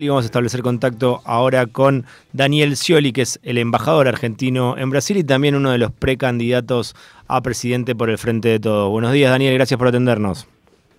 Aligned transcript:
Y 0.00 0.06
vamos 0.10 0.22
a 0.22 0.26
establecer 0.26 0.62
contacto 0.62 1.22
ahora 1.24 1.66
con 1.66 2.06
Daniel 2.32 2.76
Scioli, 2.76 3.12
que 3.12 3.22
es 3.22 3.40
el 3.42 3.58
embajador 3.58 4.06
argentino 4.06 4.78
en 4.78 4.90
Brasil 4.90 5.16
y 5.16 5.24
también 5.24 5.56
uno 5.56 5.72
de 5.72 5.78
los 5.78 5.90
precandidatos 5.90 6.94
a 7.26 7.40
presidente 7.40 7.96
por 7.96 8.08
el 8.08 8.16
Frente 8.16 8.48
de 8.48 8.60
Todos. 8.60 8.88
Buenos 8.90 9.12
días, 9.12 9.32
Daniel, 9.32 9.54
gracias 9.54 9.76
por 9.76 9.88
atendernos. 9.88 10.46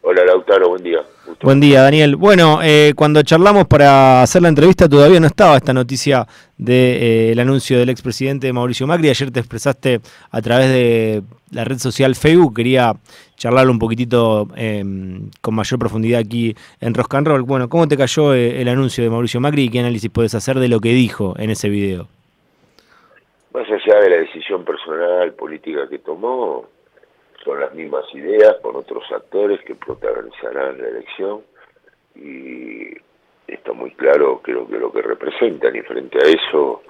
Hola, 0.01 0.25
Lautaro, 0.25 0.67
buen 0.67 0.83
día. 0.83 0.99
Buen 1.41 1.62
día, 1.62 1.83
Daniel. 1.83 2.18
Bueno, 2.18 2.59
eh, 2.62 2.91
cuando 2.97 3.23
charlamos 3.23 3.65
para 3.65 4.21
hacer 4.21 4.41
la 4.41 4.49
entrevista 4.49 4.89
todavía 4.89 5.21
no 5.21 5.27
estaba 5.27 5.55
esta 5.55 5.71
noticia 5.71 6.27
del 6.57 6.66
de, 6.66 7.31
eh, 7.31 7.41
anuncio 7.41 7.80
del 7.80 7.88
expresidente 7.88 8.52
Mauricio 8.52 8.86
Macri. 8.86 9.09
Ayer 9.09 9.31
te 9.31 9.39
expresaste 9.39 10.02
a 10.31 10.41
través 10.41 10.67
de 10.67 11.23
la 11.52 11.63
red 11.63 11.77
social 11.77 12.16
Facebook. 12.16 12.57
Quería 12.57 12.91
charlarlo 13.38 13.71
un 13.71 13.80
poquitito 13.80 14.49
eh, 14.57 14.84
con 15.39 15.55
mayor 15.55 15.80
profundidad 15.80 16.20
aquí 16.20 16.54
en 16.81 16.94
Rock 16.94 17.16
and 17.16 17.27
Roll. 17.27 17.44
Bueno, 17.44 17.70
¿cómo 17.70 17.88
te 17.88 17.95
cayó 17.95 18.34
eh, 18.34 18.62
el 18.62 18.67
anuncio 18.67 19.02
de 19.02 19.09
Mauricio 19.09 19.40
Macri 19.40 19.63
y 19.63 19.70
qué 19.70 19.80
análisis 19.80 20.09
puedes 20.09 20.35
hacer 20.35 20.59
de 20.59 20.67
lo 20.67 20.81
que 20.81 20.90
dijo 20.90 21.35
en 21.40 21.52
ese 21.52 21.70
video? 21.70 22.09
Más 23.53 23.66
allá 23.66 24.02
de 24.02 24.09
la 24.09 24.17
decisión 24.17 24.66
personal, 24.66 25.34
política 25.35 25.88
que 25.90 25.99
tomó, 25.99 26.66
son 27.43 27.59
las 27.59 27.73
mismas 27.73 28.05
ideas 28.13 28.57
con 28.61 28.75
otros 28.75 29.03
actores 29.11 29.61
que 29.61 29.75
protagonizarán 29.75 30.81
la 30.81 30.88
elección 30.88 31.41
y 32.16 32.89
está 33.47 33.73
muy 33.73 33.91
claro 33.91 34.41
creo 34.43 34.67
que 34.67 34.77
lo 34.77 34.91
que 34.91 35.02
representan 35.02 35.75
y 35.75 35.81
frente 35.81 36.17
a 36.20 36.27
eso 36.27 36.83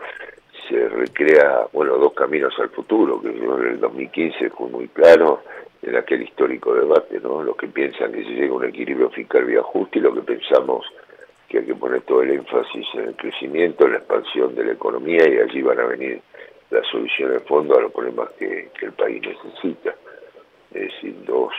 se 0.68 0.88
recrea, 0.88 1.68
bueno, 1.74 1.98
dos 1.98 2.14
caminos 2.14 2.54
al 2.60 2.70
futuro, 2.70 3.22
que 3.22 3.30
en 3.30 3.66
el 3.66 3.80
2015 3.80 4.50
fue 4.52 4.70
muy 4.70 4.88
claro 4.90 5.42
en 5.82 5.96
aquel 5.96 6.24
histórico 6.24 6.74
debate, 6.74 7.20
¿no? 7.22 7.42
Los 7.42 7.56
que 7.56 7.68
piensan 7.68 8.12
que 8.12 8.24
se 8.24 8.30
llega 8.32 8.54
a 8.54 8.58
un 8.58 8.66
equilibrio 8.66 9.10
fiscal 9.10 9.46
vía 9.46 9.64
justa 9.64 9.98
y 9.98 10.02
lo 10.02 10.14
que 10.14 10.22
pensamos 10.22 10.86
que 11.48 11.60
hay 11.60 11.66
que 11.66 11.76
poner 11.76 12.02
todo 12.02 12.22
el 12.22 12.32
énfasis 12.32 12.86
en 12.94 13.06
el 13.06 13.16
crecimiento, 13.16 13.86
en 13.86 13.94
la 13.94 13.98
expansión 13.98 14.54
de 14.56 14.66
la 14.66 14.74
economía 14.74 15.28
y 15.28 15.40
allí 15.40 15.62
van 15.62 15.80
a 15.80 15.86
venir 15.86 16.22
las 16.70 16.86
soluciones 16.88 17.42
de 17.42 17.48
fondo 17.48 17.76
a 17.76 17.82
los 17.82 17.92
problemas 17.92 18.30
que, 18.38 18.70
el 18.82 18.92
país 18.94 19.22
necesita. 19.24 19.96
Es 20.74 20.82
decir, 20.94 21.16
dos, 21.26 21.54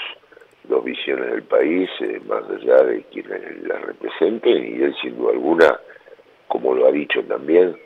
dos 0.65 0.85
visiones 0.85 1.31
del 1.31 1.43
país, 1.43 1.89
eh, 2.01 2.21
más 2.27 2.45
allá 2.49 2.85
de 2.85 3.03
quienes 3.05 3.63
la 3.63 3.79
representen, 3.79 4.65
y 4.65 4.83
él 4.83 4.95
sin 5.03 5.17
duda 5.17 5.33
alguna, 5.33 5.81
como 6.49 6.75
lo 6.75 6.87
ha 6.87 6.93
dicho 6.93 7.23
también, 7.25 7.77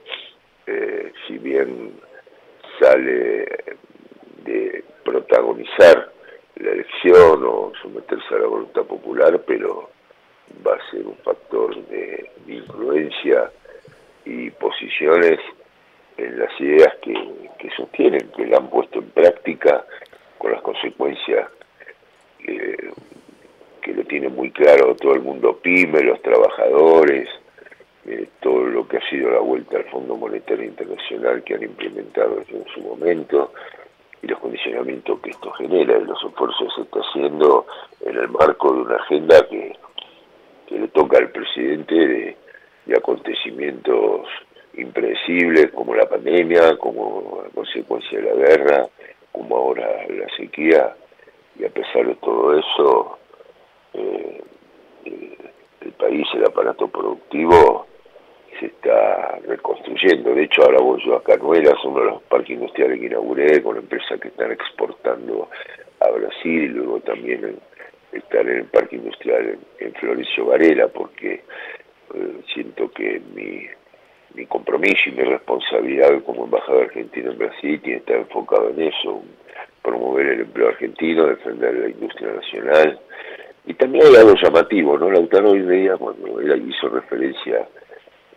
eh, 0.67 1.13
si 1.27 1.39
bien 1.39 1.93
sale 2.81 3.47
de 4.45 4.85
protagonizar 5.05 6.13
la 6.57 6.71
elección 6.71 7.45
o 7.45 7.73
someterse 7.83 8.35
a 8.35 8.39
la 8.39 8.47
voluntad 8.47 8.83
popular, 8.85 9.43
pero 9.47 9.91
va 10.67 10.75
a 10.75 10.91
ser 10.91 11.07
un 11.07 11.17
factor 11.17 11.75
de, 11.87 12.31
influencia 12.47 13.51
y 14.25 14.51
posiciones 14.51 15.41
en 16.19 16.39
las 16.39 16.61
ideas 16.61 16.95
que, 17.03 17.15
sostienen, 17.77 18.31
que 18.37 18.47
la 18.47 18.59
han 18.59 18.69
puesto 18.69 18.99
en 18.99 19.09
práctica 19.11 19.85
con 20.45 20.53
las 20.53 20.61
consecuencias 20.61 21.49
que, 22.39 22.77
que 23.81 23.95
lo 23.95 24.05
tiene 24.05 24.29
muy 24.29 24.51
claro 24.51 24.95
todo 24.95 25.15
el 25.15 25.23
mundo 25.23 25.57
pyme, 25.57 26.03
los 26.03 26.21
trabajadores, 26.21 27.31
eh, 28.05 28.29
todo 28.43 28.67
lo 28.67 28.87
que 28.87 28.99
ha 28.99 29.09
sido 29.09 29.31
la 29.31 29.39
vuelta 29.39 29.79
al 29.79 29.85
Fondo 29.85 30.15
Monetario 30.17 30.67
Internacional 30.67 31.43
que 31.45 31.55
han 31.55 31.63
implementado 31.63 32.43
en 32.47 32.67
su 32.75 32.81
momento, 32.83 33.55
y 34.21 34.27
los 34.27 34.39
condicionamientos 34.39 35.19
que 35.21 35.31
esto 35.31 35.51
genera 35.53 35.99
los 36.01 36.23
esfuerzos 36.23 36.69
que 36.69 36.75
se 36.75 36.83
está 36.83 37.01
haciendo 37.01 37.67
en 38.03 38.15
el 38.15 38.29
marco 38.29 38.75
de 38.75 38.83
una 38.83 38.97
agenda 38.97 39.49
que, 39.49 39.73
le 40.69 40.89
toca 40.89 41.17
al 41.17 41.31
presidente 41.31 41.95
de, 41.95 42.37
acontecimientos 42.95 44.29
impredecibles 44.75 45.71
como 45.73 45.95
la 45.95 46.07
pandemia, 46.07 46.77
como 46.77 47.41
la 47.45 47.49
consecuencia 47.49 48.19
de 48.19 48.25
la 48.25 48.35
guerra, 48.35 48.89
como 49.35 49.57
ahora 49.57 50.07
la 50.09 50.29
sequía, 50.37 50.95
y 51.59 51.65
a 51.65 51.69
pesar 51.69 52.07
de 52.07 52.15
todo 52.15 52.57
eso, 52.57 53.19
eh, 53.95 54.41
el 55.81 55.93
país, 55.93 56.27
el 56.35 56.47
aparato 56.47 56.87
productivo, 56.87 57.87
se 58.61 58.67
está 58.67 59.41
reconstruyendo. 59.47 60.35
De 60.35 60.45
hecho, 60.45 60.63
ahora 60.63 60.79
voy 60.81 61.03
yo 61.05 61.17
a 61.17 61.23
Canuelas, 61.25 61.75
uno 61.85 62.01
de 62.01 62.07
los 62.07 62.23
parques 62.23 62.51
industriales 62.51 63.01
que 63.01 63.07
inauguré, 63.07 63.61
con 63.61 63.77
empresas 63.77 64.21
que 64.21 64.29
están 64.29 64.53
exportando 64.53 65.49
a 65.99 66.11
Brasil 66.11 66.65
y 66.65 66.69
luego 66.69 67.01
también 67.01 67.59
estar 68.13 68.49
en 68.49 68.59
el 68.59 68.67
parque 68.67 68.97
industrial 68.97 69.59
en, 69.81 69.95
Florencio 69.95 70.47
Varela, 70.47 70.87
porque 70.87 71.43
eh, 72.15 72.41
siento 72.55 72.89
que 72.93 73.21
mi, 73.35 73.67
mi 74.35 74.47
compromiso 74.47 75.01
y 75.07 75.13
mi 75.13 75.23
responsabilidad 75.23 76.23
como 76.25 76.45
embajador 76.45 76.85
argentino 76.85 77.33
en 77.33 77.39
Brasil 77.39 77.81
tiene 77.81 77.83
que 77.83 77.97
estar 77.97 78.17
enfocado 78.17 78.71
en 78.71 78.83
eso, 78.83 79.23
promover 79.83 80.27
el 80.27 80.41
empleo 80.41 80.69
argentino, 80.69 81.27
defender 81.27 81.75
la 81.75 81.89
industria 81.89 82.33
nacional. 82.33 82.99
Y 83.67 83.75
también 83.75 84.07
hay 84.07 84.17
algo 84.17 84.35
llamativo, 84.43 84.99
¿no? 84.99 85.11
Lautaro 85.11 85.53
hoy 85.53 85.63
día, 85.63 85.97
cuando 85.97 86.41
él 86.41 86.69
hizo 86.69 86.89
referencia 86.89 87.67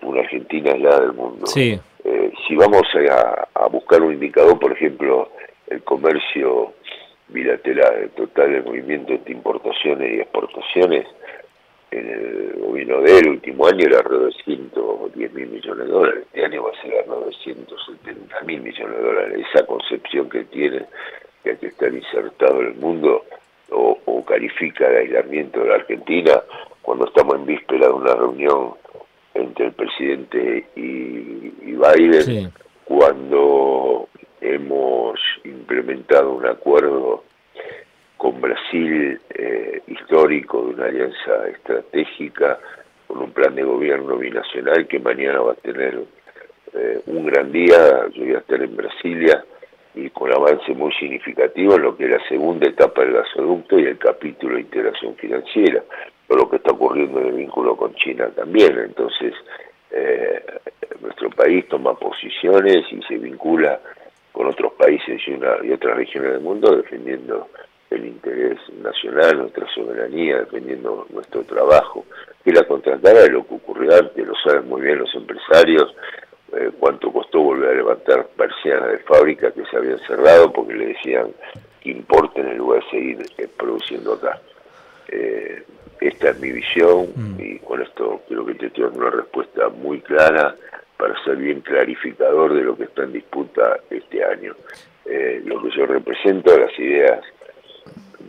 una 0.01 0.21
Argentina 0.21 0.71
aislada 0.71 1.01
del 1.01 1.13
mundo. 1.13 1.47
Sí. 1.47 1.79
Eh, 2.03 2.31
si 2.47 2.55
vamos 2.55 2.83
a, 2.95 3.67
buscar 3.67 4.01
un 4.01 4.13
indicador, 4.13 4.57
por 4.59 4.71
ejemplo, 4.71 5.29
el 5.67 5.83
comercio 5.83 6.73
bilateral, 7.27 8.09
total 8.15 8.51
del 8.53 8.63
movimiento 8.63 9.13
entre 9.13 9.33
importaciones 9.33 10.13
y 10.13 10.21
exportaciones, 10.21 11.05
en 11.91 12.09
el 12.09 12.59
gobierno 12.59 13.01
del 13.01 13.29
último 13.29 13.67
año 13.67 13.85
era 13.85 13.99
alrededor 13.99 14.33
de 14.33 14.43
110 14.43 15.33
mil 15.33 15.47
millones 15.47 15.85
de 15.87 15.91
dólares, 15.91 16.23
este 16.27 16.45
año 16.45 16.63
va 16.63 16.69
a 16.69 16.81
ser 16.81 16.93
alrededor 16.97 17.25
de 17.25 17.35
170 17.43 18.41
mil 18.41 18.61
millones 18.61 18.97
de 18.97 19.03
dólares. 19.03 19.45
Esa 19.53 19.65
concepción 19.65 20.29
que 20.29 20.43
tiene 20.45 20.85
que 21.43 21.51
hay 21.51 21.57
que 21.57 21.67
estar 21.67 21.93
insertado 21.93 22.61
en 22.61 22.67
el 22.67 22.75
mundo 22.75 23.23
o, 23.71 23.97
o 24.05 24.25
califica 24.25 24.89
de 24.89 24.99
aislamiento 24.99 25.61
de 25.61 25.69
la 25.69 25.75
Argentina 25.75 26.41
cuando 26.81 27.05
estamos 27.05 27.35
en 27.35 27.45
víspera 27.45 27.87
de 27.87 27.93
una 27.93 28.15
reunión 28.15 28.73
entre 29.33 29.67
el 29.67 29.73
presidente 29.73 30.65
y, 30.75 31.51
Biden 31.77 32.51
cuando 32.85 34.07
hemos 34.41 35.19
implementado 35.43 36.31
un 36.33 36.45
acuerdo 36.45 37.23
con 38.17 38.41
Brasil 38.41 39.19
eh, 39.29 39.81
histórico 39.88 40.63
de 40.63 40.73
una 40.73 40.85
alianza 40.85 41.47
estratégica 41.50 42.59
con 43.07 43.19
un 43.19 43.31
plan 43.31 43.55
de 43.55 43.63
gobierno 43.63 44.17
binacional 44.17 44.88
que 44.88 45.00
mañana 45.00 45.39
va 45.39 45.53
a 45.53 45.55
tener 45.55 46.03
eh, 46.73 47.01
un 47.06 47.25
gran 47.25 47.51
día, 47.51 48.07
yo 48.13 48.23
voy 48.23 48.35
a 48.35 48.39
estar 48.39 48.61
en 48.61 48.75
Brasilia 48.75 49.45
y 49.95 50.09
con 50.09 50.31
avance 50.31 50.73
muy 50.73 50.91
significativo 50.94 51.75
en 51.75 51.83
lo 51.83 51.95
que 51.95 52.06
es 52.06 52.11
la 52.11 52.27
segunda 52.27 52.67
etapa 52.67 53.01
del 53.01 53.13
gasoducto 53.13 53.79
y 53.79 53.85
el 53.85 53.97
capítulo 53.97 54.56
de 54.56 54.61
integración 54.61 55.16
financiera 55.16 55.83
lo 56.35 56.50
que 56.50 56.57
está 56.57 56.72
ocurriendo 56.72 57.19
en 57.19 57.27
el 57.27 57.33
vínculo 57.33 57.75
con 57.75 57.94
China 57.95 58.29
también. 58.35 58.77
Entonces, 58.77 59.33
eh, 59.91 60.44
nuestro 61.01 61.29
país 61.31 61.67
toma 61.67 61.94
posiciones 61.95 62.85
y 62.91 63.01
se 63.03 63.17
vincula 63.17 63.79
con 64.31 64.47
otros 64.47 64.73
países 64.73 65.22
y, 65.25 65.31
una, 65.31 65.56
y 65.63 65.72
otras 65.72 65.97
regiones 65.97 66.33
del 66.33 66.41
mundo 66.41 66.75
defendiendo 66.75 67.47
el 67.89 68.05
interés 68.05 68.59
nacional, 68.81 69.37
nuestra 69.37 69.67
soberanía, 69.73 70.39
defendiendo 70.39 71.05
nuestro 71.09 71.43
trabajo. 71.43 72.05
Y 72.45 72.51
la 72.51 72.63
contratada 72.63 73.23
de 73.23 73.29
lo 73.29 73.45
que 73.45 73.55
ocurrió 73.55 73.95
antes, 73.95 74.25
lo 74.25 74.33
saben 74.43 74.67
muy 74.67 74.81
bien 74.81 74.99
los 74.99 75.13
empresarios, 75.15 75.95
eh, 76.53 76.71
cuánto 76.79 77.11
costó 77.11 77.41
volver 77.41 77.69
a 77.71 77.75
levantar 77.75 78.27
persianas 78.37 78.91
de 78.91 78.99
fábrica 78.99 79.51
que 79.51 79.65
se 79.65 79.77
habían 79.77 79.99
cerrado 79.99 80.51
porque 80.51 80.73
le 80.73 80.87
decían 80.87 81.27
que 81.81 81.91
importen 81.91 82.47
en 82.47 82.57
lugar 82.57 82.83
de 82.83 82.89
seguir 82.89 83.25
eh, 83.37 83.47
produciendo 83.57 84.13
acá. 84.13 84.39
Eh, 85.09 85.63
esta 85.99 86.29
es 86.29 86.39
mi 86.39 86.51
visión 86.51 87.07
mm. 87.15 87.39
y 87.39 87.59
con 87.59 87.81
esto 87.81 88.21
creo 88.27 88.45
que 88.45 88.53
te 88.55 88.67
estoy 88.67 88.85
dando 88.85 88.99
una 88.99 89.09
respuesta 89.09 89.69
muy 89.69 89.99
clara 90.01 90.56
para 90.97 91.21
ser 91.23 91.38
bien 91.38 91.62
clarificador 91.62 92.53
de 92.53 92.63
lo 92.63 92.75
que 92.75 92.83
está 92.83 93.03
en 93.03 93.13
disputa 93.13 93.77
este 93.89 94.23
año. 94.23 94.56
Eh, 95.06 95.41
lo 95.45 95.62
que 95.62 95.69
yo 95.75 95.85
represento, 95.85 96.57
las 96.57 96.77
ideas 96.77 97.21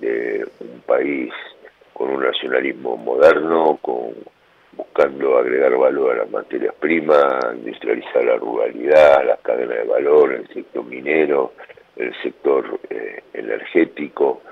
de 0.01 0.47
un 0.61 0.81
país 0.81 1.33
con 1.93 2.11
un 2.11 2.23
nacionalismo 2.23 2.97
moderno, 2.97 3.79
con 3.83 4.15
buscando 4.73 5.39
agregar 5.39 5.77
valor 5.77 6.13
a 6.13 6.19
las 6.19 6.31
materias 6.31 6.75
primas, 6.79 7.45
industrializar 7.55 8.25
la 8.25 8.37
ruralidad, 8.37 9.27
las 9.27 9.41
cadenas 9.41 9.79
de 9.79 9.85
valor, 9.85 10.33
el 10.33 10.47
sector 10.49 10.85
minero, 10.85 11.53
el 11.97 12.15
sector 12.23 12.79
eh, 12.89 13.23
energético. 13.33 14.43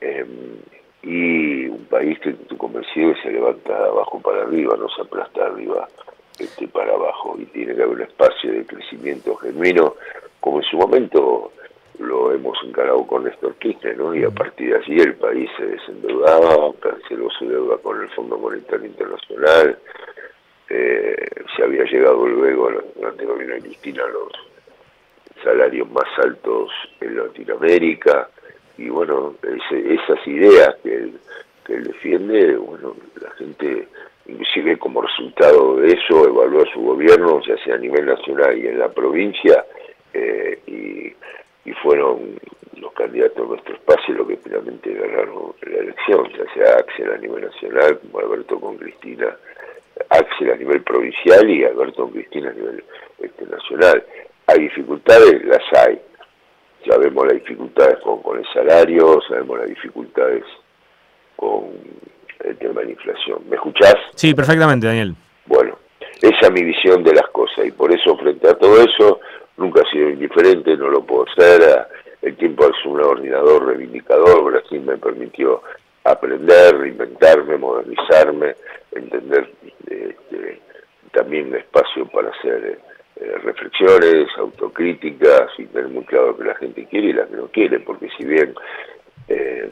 Em, 0.00 0.58
y 1.02 1.66
un 1.66 1.84
país 1.86 2.18
que 2.20 2.32
tu 2.32 2.56
convencido 2.56 3.14
se 3.22 3.30
levanta 3.30 3.76
de 3.76 3.88
abajo 3.88 4.20
para 4.20 4.42
arriba, 4.42 4.76
no 4.76 4.88
se 4.90 5.02
aplasta 5.02 5.46
arriba 5.46 5.88
este, 6.38 6.68
para 6.68 6.92
abajo 6.92 7.36
y 7.38 7.46
tiene 7.46 7.74
que 7.74 7.82
haber 7.82 7.96
un 7.96 8.02
espacio 8.02 8.52
de 8.52 8.66
crecimiento 8.66 9.34
genuino, 9.36 9.94
como 10.40 10.58
en 10.58 10.64
su 10.64 10.76
momento 10.76 11.52
lo 11.98 12.32
hemos 12.32 12.56
encarado 12.64 13.06
con 13.06 13.24
Néstor 13.24 13.54
Kirchner, 13.56 13.96
¿no? 13.96 14.14
Y 14.14 14.24
a 14.24 14.30
partir 14.30 14.70
de 14.70 14.76
allí 14.76 15.00
el 15.00 15.14
país 15.14 15.50
se 15.56 15.66
desendeudaba, 15.66 16.72
canceló 16.80 17.28
su 17.30 17.48
deuda 17.48 17.76
con 17.78 18.00
el 18.00 18.08
Fondo 18.10 18.38
Monetario 18.38 18.86
Internacional, 18.86 19.78
eh, 20.68 21.22
había 21.62 21.84
llegado 21.84 22.26
luego, 22.26 22.70
durante 22.96 23.22
el 23.22 23.28
gobierno 23.28 23.54
de 23.54 23.60
Cristina, 23.62 24.02
los 24.06 24.32
salarios 25.42 25.90
más 25.90 26.06
altos 26.18 26.70
en 27.00 27.16
Latinoamérica, 27.16 28.28
y 28.78 28.88
bueno, 28.88 29.34
esas 29.42 30.26
ideas 30.26 30.74
que 30.82 30.94
él, 30.94 31.20
que 31.66 31.74
él 31.74 31.84
defiende, 31.84 32.56
bueno, 32.56 32.96
la 33.20 33.30
gente 33.32 33.88
inclusive 34.26 34.78
como 34.78 35.02
resultado 35.02 35.76
de 35.76 35.92
eso 35.92 36.26
evaluó 36.26 36.64
su 36.66 36.80
gobierno, 36.80 37.40
ya 37.46 37.56
sea 37.64 37.74
a 37.74 37.78
nivel 37.78 38.06
nacional 38.06 38.56
y 38.56 38.68
en 38.68 38.78
la 38.78 38.88
provincia, 38.88 39.64
eh, 40.14 40.58
y, 40.66 41.12
fueron 41.74 42.38
los 42.76 42.92
candidatos 42.94 43.36
de 43.36 43.46
nuestro 43.46 43.74
espacio 43.74 44.14
los 44.14 44.28
que 44.28 44.36
finalmente 44.38 44.92
ganaron 44.92 45.54
la 45.62 45.78
elección, 45.78 46.28
ya 46.32 46.52
sea 46.54 46.76
Axel 46.78 47.12
a 47.12 47.18
nivel 47.18 47.44
nacional, 47.44 47.98
como 48.00 48.18
Alberto 48.18 48.58
con 48.58 48.76
Cristina, 48.76 49.36
Axel 50.10 50.50
a 50.50 50.56
nivel 50.56 50.82
provincial 50.82 51.48
y 51.48 51.64
Alberto 51.64 52.04
con 52.04 52.12
Cristina 52.12 52.50
a 52.50 52.52
nivel 52.52 52.84
este, 53.20 53.46
nacional. 53.46 54.04
¿Hay 54.48 54.58
dificultades? 54.60 55.44
Las 55.44 55.62
hay. 55.86 56.00
Sabemos 56.86 57.26
las 57.26 57.34
dificultades 57.34 57.98
con, 58.00 58.20
con 58.22 58.38
el 58.38 58.46
salario, 58.52 59.20
sabemos 59.28 59.58
las 59.60 59.68
dificultades 59.68 60.42
con 61.36 61.70
el 62.40 62.56
tema 62.58 62.80
de 62.80 62.86
la 62.86 62.92
inflación. 62.92 63.42
¿Me 63.48 63.54
escuchás? 63.54 63.94
Sí, 64.16 64.34
perfectamente, 64.34 64.88
Daniel. 64.88 65.14
Bueno, 65.46 65.78
esa 66.20 66.46
es 66.46 66.52
mi 66.52 66.62
visión 66.62 67.04
de 67.04 67.14
las 67.14 67.28
cosas 67.28 67.66
y 67.66 67.70
por 67.70 67.92
eso 67.92 68.16
frente 68.16 68.48
a 68.48 68.54
todo 68.54 68.82
eso 68.82 69.20
nunca 69.56 69.82
he 69.82 69.90
sido 69.90 70.10
indiferente, 70.10 70.76
no 70.76 70.88
lo 70.88 71.04
puedo 71.04 71.26
ser. 71.36 71.86
El 72.20 72.36
tiempo 72.36 72.66
es 72.66 72.86
un 72.86 73.00
ordenador 73.00 73.66
reivindicador, 73.66 74.44
Brasil 74.44 74.80
me 74.80 74.96
permitió 74.96 75.62
aprender, 76.04 76.76
reinventarme, 76.78 77.56
modernizarme, 77.56 78.54
entender 78.92 79.50
este, 79.86 80.60
también 81.12 81.48
un 81.48 81.56
espacio 81.56 82.06
para 82.06 82.30
hacer 82.30 82.78
eh, 83.16 83.38
reflexiones, 83.42 84.28
autocríticas 84.36 85.50
y 85.58 85.66
tener 85.66 85.88
muy 85.88 86.04
claro 86.04 86.36
que 86.36 86.44
la 86.44 86.54
gente 86.54 86.86
quiere 86.86 87.08
y 87.08 87.12
la 87.12 87.26
que 87.26 87.36
no 87.36 87.46
quiere, 87.48 87.80
porque 87.80 88.08
si 88.16 88.24
bien 88.24 88.54
eh, 89.28 89.70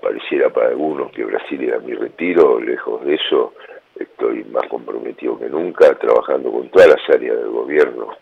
pareciera 0.00 0.50
para 0.50 0.68
algunos 0.68 1.10
que 1.12 1.24
Brasil 1.24 1.62
era 1.62 1.78
mi 1.80 1.94
retiro, 1.94 2.60
lejos 2.60 3.04
de 3.04 3.14
eso, 3.14 3.54
estoy 3.96 4.44
más 4.44 4.66
comprometido 4.68 5.38
que 5.38 5.48
nunca, 5.48 5.94
trabajando 5.98 6.50
con 6.52 6.68
todas 6.70 6.88
las 6.88 7.10
áreas 7.10 7.36
del 7.36 7.50
gobierno 7.50 8.16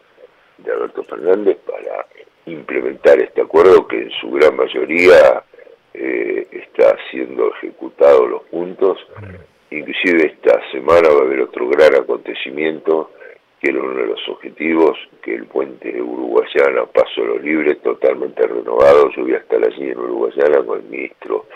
de 0.58 0.72
Alberto 0.72 1.02
Fernández 1.04 1.58
para 1.66 2.06
implementar 2.46 3.20
este 3.20 3.42
acuerdo 3.42 3.86
que 3.86 4.02
en 4.02 4.10
su 4.20 4.30
gran 4.30 4.56
mayoría 4.56 5.42
eh, 5.94 6.46
está 6.50 6.96
siendo 7.10 7.52
ejecutado 7.54 8.26
los 8.26 8.42
puntos. 8.44 8.98
Inclusive 9.70 10.26
esta 10.26 10.60
semana 10.70 11.08
va 11.08 11.20
a 11.20 11.24
haber 11.24 11.40
otro 11.40 11.68
gran 11.68 11.94
acontecimiento 11.94 13.10
que 13.60 13.70
era 13.70 13.82
uno 13.82 13.94
de 13.94 14.06
los 14.06 14.28
objetivos, 14.28 14.98
que 15.22 15.34
el 15.34 15.46
puente 15.46 16.00
uruguayana 16.00 16.84
Paso 16.86 17.24
los 17.24 17.42
Libres 17.42 17.80
totalmente 17.82 18.46
renovado. 18.46 19.10
Yo 19.10 19.22
voy 19.22 19.34
a 19.34 19.38
estar 19.38 19.64
allí 19.64 19.90
en 19.90 19.98
Uruguayana 19.98 20.62
con 20.64 20.78
el 20.78 20.84
ministro 20.84 21.46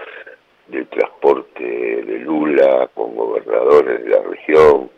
del 0.68 0.86
Transporte 0.86 1.62
de 1.62 2.18
Lula, 2.20 2.88
con 2.94 3.14
gobernadores 3.14 4.02
de 4.02 4.10
la 4.10 4.22
región, 4.22 4.90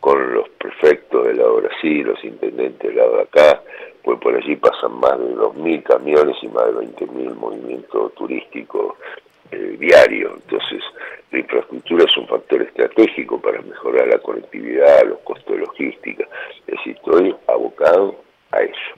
con 0.00 0.34
los 0.34 0.48
prefectos 0.80 1.26
del 1.26 1.38
lado 1.38 1.56
de 1.56 1.68
Brasil, 1.68 2.02
los 2.06 2.24
intendentes 2.24 2.88
del 2.88 2.96
lado 2.96 3.16
de 3.16 3.22
acá, 3.22 3.62
pues 4.02 4.18
por 4.20 4.34
allí 4.34 4.56
pasan 4.56 4.98
más 4.98 5.18
de 5.18 5.34
2.000 5.34 5.82
camiones 5.82 6.36
y 6.42 6.48
más 6.48 6.66
de 6.66 6.72
20.000 6.72 7.34
movimientos 7.34 8.14
turísticos 8.14 8.96
eh, 9.50 9.76
diarios. 9.78 10.32
Entonces, 10.34 10.82
la 11.30 11.38
infraestructura 11.38 12.04
es 12.04 12.16
un 12.16 12.26
factor 12.26 12.62
estratégico 12.62 13.40
para 13.40 13.60
mejorar 13.62 14.08
la 14.08 14.18
conectividad, 14.18 15.06
los 15.06 15.18
costos 15.20 15.54
de 15.54 15.60
logística. 15.60 16.28
Es 16.60 16.66
decir, 16.66 16.96
estoy 16.96 17.34
abocado 17.46 18.23
a 18.54 18.62
eso. 18.62 18.94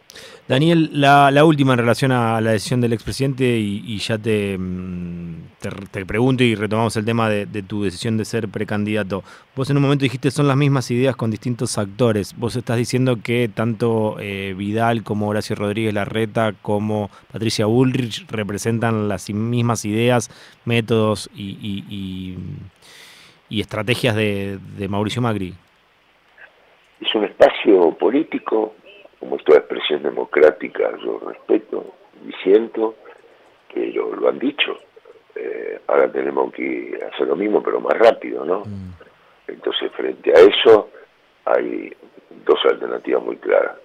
Daniel, 0.49 0.91
la, 0.93 1.45
última 1.45 1.73
en 1.73 1.81
relación 1.81 2.13
a 2.13 2.41
la 2.41 2.53
decisión 2.53 2.81
del 2.81 2.93
expresidente 2.93 3.45
y, 3.59 3.99
ya 3.99 4.17
mm, 4.17 5.35
te, 5.59 5.71
te, 5.91 6.07
pregunto 6.07 6.45
y 6.45 6.55
retomamos 6.55 6.97
el 6.97 7.05
tema 7.05 7.29
de, 7.29 7.47
tu 7.65 7.83
decisión 7.83 8.17
de 8.17 8.25
ser 8.25 8.49
precandidato. 8.49 9.25
Vos 9.57 9.69
en 9.71 9.77
un 9.77 9.83
momento 9.83 10.05
dijiste 10.05 10.31
son 10.31 10.47
las 10.47 10.57
mismas 10.57 10.89
ideas 10.93 11.17
con 11.17 11.33
distintos 11.33 11.79
actores. 11.79 12.33
Vos 12.39 12.55
estás 12.55 12.77
diciendo 12.77 13.17
que 13.25 13.51
tanto 13.53 14.19
eh, 14.21 14.55
Vidal 14.57 15.03
como 15.03 15.27
Horacio 15.27 15.57
Rodríguez 15.57 15.93
Larreta 15.93 16.53
como 16.63 17.11
Patricia 17.33 17.67
Bullrich 17.67 18.25
representan 18.29 19.09
las 19.09 19.29
mismas 19.31 19.85
ideas, 19.85 20.31
métodos 20.65 21.29
y, 21.35 22.37
estrategias 23.51 24.15
de, 24.15 24.61
de 24.79 24.89
Mauricio 24.89 25.21
Macri. 25.21 25.55
Es 27.01 27.13
un 27.17 27.25
espacio 27.25 27.91
político 27.99 28.75
como 29.27 29.43
toda 29.43 29.59
expresión 29.59 30.03
democrática 30.05 30.93
yo 31.05 31.19
respeto 31.19 31.95
y 32.27 32.33
siento, 32.45 32.95
pero 33.75 34.15
lo 34.15 34.29
han 34.29 34.39
dicho. 34.39 34.79
Eh, 35.35 35.81
ahora 35.89 36.11
tenemos 36.11 36.53
que 36.53 36.99
hacer 37.13 37.27
lo 37.27 37.35
mismo, 37.35 37.63
pero 37.63 37.81
más 37.81 37.99
rápido, 37.99 38.45
¿no? 38.45 38.61
Mm. 38.61 38.93
Entonces, 39.49 39.91
frente 39.93 40.31
a 40.31 40.41
eso, 40.41 40.91
hay 41.45 41.93
dos 42.45 42.59
alternativas 42.65 43.23
muy 43.23 43.37
claras. 43.37 43.77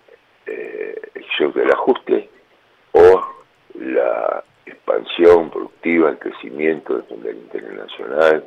Eh, 0.46 1.02
el 1.16 1.26
shock 1.38 1.56
del 1.56 1.72
ajuste 1.72 2.30
o 2.92 3.22
la 3.80 4.44
expansión 4.66 5.50
productiva, 5.50 6.12
el 6.12 6.20
crecimiento, 6.20 6.98
defender 6.98 7.32
el 7.32 7.42
interés 7.42 7.74
nacional, 7.74 8.46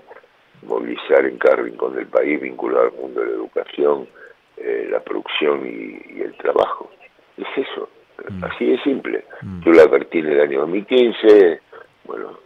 movilizar 0.63 1.27
en 1.27 1.39
cada 1.39 1.57
rincón 1.57 1.97
del 1.97 2.07
país, 2.07 2.41
vincular 2.41 2.87
al 2.87 2.93
mundo 2.93 3.21
de 3.21 3.27
la 3.27 3.33
educación, 3.33 4.09
eh, 4.57 4.89
la 4.91 5.01
producción 5.01 5.67
y, 5.67 6.21
el 6.21 6.35
trabajo. 6.37 6.91
Es 7.37 7.47
eso, 7.57 7.89
mm. 8.31 8.45
así 8.45 8.67
de 8.67 8.79
simple. 8.83 9.25
Mm. 9.43 9.61
Yo 9.63 9.73
lo 9.73 9.83
advertí 9.83 10.19
en 10.19 10.27
el 10.27 10.41
año 10.41 10.61
2015, 10.61 11.61
bueno, 12.05 12.39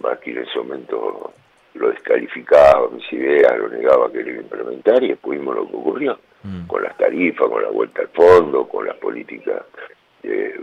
Macri 0.00 0.32
en 0.32 0.38
ese 0.38 0.58
momento 0.58 1.32
lo 1.74 1.90
descalificaba, 1.90 2.88
mis 2.90 3.12
ideas, 3.12 3.58
lo 3.58 3.68
negaba 3.68 4.10
que 4.10 4.22
lo 4.22 4.30
iba 4.30 4.38
a 4.38 4.42
implementar 4.42 5.02
y 5.02 5.08
después 5.08 5.38
vimos 5.38 5.56
lo 5.56 5.68
que 5.68 5.76
ocurrió, 5.76 6.18
mm. 6.42 6.66
con 6.66 6.82
las 6.82 6.96
tarifas, 6.96 7.48
con 7.48 7.62
la 7.62 7.70
vuelta 7.70 8.02
al 8.02 8.08
fondo, 8.08 8.66
con 8.68 8.86
las 8.86 8.96
políticas 8.96 9.62
eh, 10.22 10.58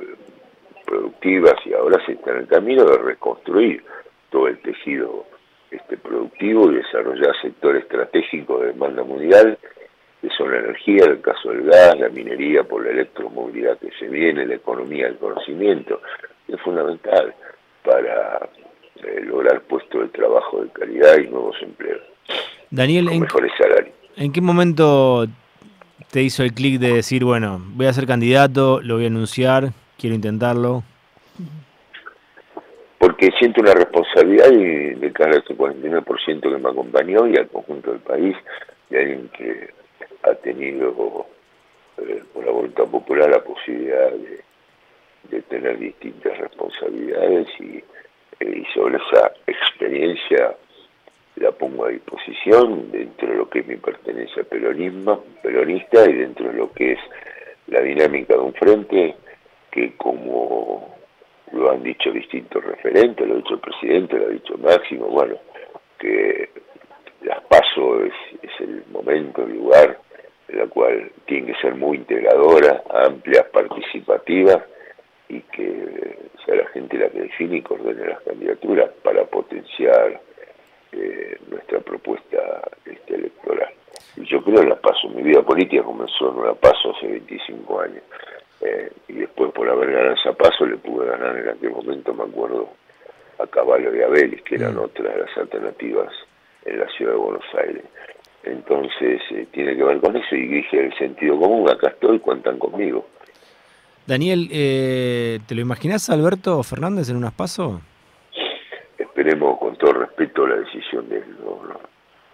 productivas 0.86 1.56
y 1.66 1.74
ahora 1.74 2.04
se 2.06 2.14
está 2.14 2.32
en 2.32 2.38
el 2.38 2.48
camino 2.48 2.86
de 2.86 2.98
reconstruir 2.98 3.84
todo 4.30 4.48
el 4.48 4.58
tejido 4.60 5.26
este 5.72 5.98
productivo 5.98 6.72
y 6.72 6.76
desarrollar 6.76 7.36
sectores 7.42 7.84
estratégicos 7.84 8.62
de 8.62 8.68
demanda 8.68 9.04
mundial 9.04 9.58
que 10.24 10.30
son 10.38 10.50
la 10.52 10.60
energía, 10.60 11.04
el 11.04 11.20
caso 11.20 11.50
del 11.50 11.64
gas, 11.64 12.00
la 12.00 12.08
minería 12.08 12.64
por 12.64 12.86
la 12.86 12.92
electromovilidad 12.92 13.78
que 13.78 13.90
se 14.00 14.08
viene, 14.08 14.46
la 14.46 14.56
economía 14.56 15.08
del 15.08 15.18
conocimiento, 15.18 16.00
es 16.48 16.62
fundamental 16.62 17.36
para 17.84 18.50
eh, 19.04 19.20
lograr 19.26 19.62
puestos 19.64 20.04
de 20.04 20.08
trabajo 20.08 20.64
de 20.64 20.70
calidad 20.70 21.18
y 21.18 21.28
nuevos 21.28 21.58
empleos. 21.62 22.02
Daniel, 22.72 23.10
¿en, 23.10 23.20
mejores 23.20 23.52
salarios. 23.58 23.94
¿en 24.16 24.32
qué 24.32 24.40
momento 24.40 25.26
te 26.10 26.22
hizo 26.22 26.44
el 26.44 26.54
clic 26.54 26.80
de 26.80 26.94
decir, 26.94 27.26
bueno, 27.26 27.62
voy 27.74 27.88
a 27.88 27.94
ser 27.94 28.08
candidato, 28.08 28.80
lo 28.82 28.96
voy 28.96 29.04
a 29.04 29.08
anunciar, 29.08 29.72
quiero 29.98 30.16
intentarlo? 30.16 30.84
Porque 32.98 33.30
siento 33.38 33.60
una 33.60 33.74
responsabilidad 33.74 34.50
y 34.54 34.96
de 34.96 35.12
cara 35.12 35.36
a 35.36 35.40
ese 35.40 35.54
49% 35.54 36.40
que 36.40 36.48
me 36.48 36.70
acompañó 36.70 37.28
y 37.28 37.36
al 37.36 37.50
conjunto 37.50 37.92
del 37.92 38.00
país, 38.00 38.38
de 38.90 39.00
alguien 39.00 39.30
que 39.38 39.83
ha 40.24 40.36
tenido 40.36 41.26
eh, 41.98 42.24
por 42.34 42.46
la 42.46 42.52
voluntad 42.52 42.86
popular 42.86 43.30
la 43.30 43.44
posibilidad 43.44 44.12
de, 44.12 44.44
tener 45.50 45.78
distintas 45.80 46.38
responsabilidades 46.38 47.48
y, 47.60 47.84
eh, 48.40 48.62
y, 48.62 48.66
sobre 48.74 48.98
esa 48.98 49.32
experiencia 49.48 50.56
la 51.36 51.52
pongo 51.52 51.86
a 51.86 51.90
disposición 51.90 52.92
dentro 52.92 53.30
de 53.30 53.36
lo 53.36 53.50
que 53.50 53.60
es 53.60 53.68
mi 53.68 53.78
pertenencia 53.78 54.44
peronismo, 54.44 55.24
peronista 55.42 56.10
y 56.10 56.14
dentro 56.14 56.50
de 56.50 56.54
lo 56.54 56.72
que 56.72 56.94
es 56.94 57.00
la 57.68 57.82
dinámica 57.82 58.36
de 58.36 58.40
un 58.40 58.54
frente 58.54 59.16
que 59.72 59.96
como 59.98 60.96
lo 61.52 61.72
han 61.72 61.84
dicho 61.84 62.12
distintos 62.12 62.64
referentes, 62.64 63.28
lo 63.28 63.34
ha 63.34 63.38
dicho 63.38 63.54
el 63.56 63.60
presidente, 63.60 64.18
lo 64.18 64.26
ha 64.26 64.30
dicho 64.30 64.58
Máximo, 64.58 65.08
bueno, 65.08 65.36
que 66.00 66.50
las 67.22 67.42
paso 67.46 68.04
es, 68.04 68.14
es 68.42 68.52
el 68.60 68.84
momento, 68.92 69.44
el 69.44 69.56
lugar 69.56 70.03
la 70.54 70.68
cual 70.68 71.12
tiene 71.26 71.48
que 71.48 71.62
ser 71.62 71.76
muy 71.76 71.98
integradora, 71.98 72.84
amplia, 72.90 73.46
participativa 73.52 74.66
y 75.30 75.40
que 75.42 76.18
sea 76.46 76.56
la 76.56 76.68
gente 76.68 76.98
la 76.98 77.10
que 77.10 77.22
define 77.22 77.58
y 77.58 77.62
coordene 77.62 78.08
las 78.08 78.22
candidaturas 78.22 78.90
para 79.04 79.24
potenciar 79.26 80.22
eh, 80.92 81.38
nuestra 81.50 81.80
propuesta 81.80 82.62
este, 82.86 83.16
electoral. 83.16 83.74
Y 84.16 84.26
yo 84.26 84.44
creo 84.44 84.62
en 84.62 84.70
la 84.70 84.76
paso, 84.76 85.10
mi 85.10 85.24
vida 85.24 85.42
política 85.42 85.84
comenzó 85.84 86.30
en 86.30 86.38
una 86.38 86.54
paso 86.54 86.94
hace 86.96 87.08
25 87.08 87.82
años. 87.82 88.04
Eh, 88.62 88.92
y 89.08 89.14
después 89.14 89.52
por 89.52 89.68
haber 89.70 89.92
ganado 89.92 90.16
esa 90.16 90.34
paso 90.34 90.66
le 90.66 90.78
pude 90.78 91.08
ganar 91.08 91.38
en 91.38 91.50
aquel 91.50 91.72
momento, 91.72 92.14
me 92.14 92.24
acuerdo, 92.24 92.70
a 93.40 93.48
Caballo 93.48 93.94
y 93.96 94.02
a 94.02 94.08
Vélez, 94.08 94.42
que 94.44 94.56
eran 94.56 94.76
mm. 94.76 94.80
otras 94.80 95.14
de 95.14 95.22
las 95.22 95.38
alternativas 95.38 96.14
en 96.66 96.80
la 96.80 96.88
ciudad 96.90 97.14
de 97.14 97.18
Buenos 97.18 97.46
Aires. 97.60 97.84
Entonces 98.44 99.22
eh, 99.32 99.48
tiene 99.52 99.76
que 99.76 99.84
ver 99.84 100.00
con 100.00 100.16
eso 100.16 100.36
y 100.36 100.48
dije 100.48 100.86
el 100.86 100.98
sentido 100.98 101.40
común, 101.40 101.70
acá 101.70 101.90
estoy, 101.90 102.20
cuentan 102.20 102.60
conmigo. 102.60 103.06
Daniel, 104.06 104.50
eh, 104.52 105.40
¿te 105.48 105.56
lo 105.56 105.62
imaginas 105.62 106.10
Alberto 106.10 106.62
Fernández 106.64 107.10
en 107.10 107.16
unas 107.16 107.34
pasos? 107.34 107.80
Esperemos 108.98 109.58
con 109.60 109.78
todo 109.78 109.94
respeto 109.94 110.46
la 110.46 110.56
decisión 110.56 111.08
de 111.08 111.18
él. 111.18 111.38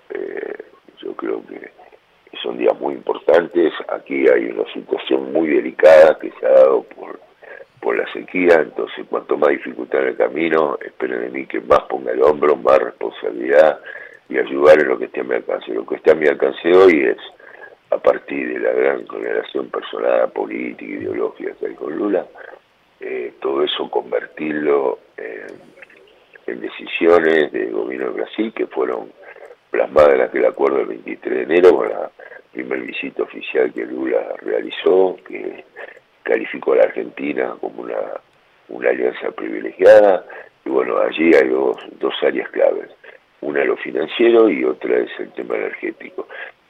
Eh, 0.10 0.66
yo 1.00 1.14
creo 1.16 1.46
que 1.46 1.72
son 2.42 2.58
días 2.58 2.78
muy 2.80 2.96
importantes. 2.96 3.72
Aquí 3.90 4.28
hay 4.28 4.46
una 4.46 4.66
situación 4.74 5.32
muy 5.32 5.50
delicada 5.50 6.18
que 6.18 6.32
se 6.40 6.46
ha 6.48 6.50
dado 6.50 6.84
por, 6.84 7.20
por 7.82 7.96
la 7.96 8.12
sequía, 8.12 8.56
entonces 8.62 9.06
cuanto 9.08 9.38
más 9.38 9.50
dificultad 9.50 10.02
en 10.02 10.08
el 10.08 10.18
camino, 10.18 10.80
esperen 10.84 11.22
de 11.22 11.30
mí 11.30 11.46
que 11.46 11.62
más 11.62 11.82
ponga 11.82 12.12
el 12.12 12.24
hombro, 12.24 12.56
más 12.56 12.80
responsabilidad 12.80 13.80
y 14.30 14.38
ayudar 14.38 14.80
en 14.80 14.88
lo 14.88 14.98
que 14.98 15.06
esté 15.06 15.22
a 15.22 15.24
mi 15.24 15.36
alcance. 15.36 15.74
Lo 15.74 15.86
que 15.86 15.96
está 15.96 16.12
a 16.12 16.16
mi 16.16 16.28
alcance 16.28 16.72
hoy 16.72 17.06
es 17.06 17.18
a 17.90 17.98
partir 17.98 18.54
de 18.54 18.60
la 18.60 18.72
gran 18.72 19.08
generación 19.08 19.70
personal, 19.70 20.32
política, 20.32 20.92
ideológica 20.92 21.54
que 21.60 21.68
hay 21.68 21.74
con 21.74 21.96
Lula, 21.98 22.26
eh, 23.00 23.34
todo 23.42 23.64
eso 23.64 23.90
convertirlo 23.90 25.00
en, 25.18 25.70
decisiones 26.60 27.52
del 27.52 27.72
gobierno 27.72 28.08
de 28.08 28.22
Brasil 28.22 28.52
que 28.54 28.66
fueron 28.66 29.12
plasmadas 29.70 30.16
en 30.16 30.22
aquel 30.22 30.46
acuerdo 30.46 30.78
del 30.78 30.88
23 30.88 31.36
de 31.36 31.44
enero 31.44 31.76
con 31.76 31.90
la 31.90 32.10
primer 32.52 32.82
visita 32.82 33.22
oficial 33.22 33.72
que 33.72 33.86
Lula 33.86 34.34
realizó, 34.42 35.16
que 35.28 35.64
calificó 36.24 36.74
a 36.74 36.78
la 36.78 36.84
Argentina 36.86 37.56
como 37.62 37.84
una, 37.84 38.00
una 38.70 38.90
alianza 38.90 39.30
privilegiada, 39.32 40.26
y 40.66 40.70
bueno, 40.70 40.98
allí 40.98 41.32
hay 41.36 41.50
dos, 41.50 41.78
dos 42.00 42.16
áreas 42.24 42.50
claves, 42.50 42.90
una 43.42 43.64
lo 43.64 43.78
financiero 43.78 44.50
y 44.50 44.64
otra 44.64 44.98
es 44.98 45.12
el 45.20 45.32
tema 45.32 45.56
energético 45.56 46.28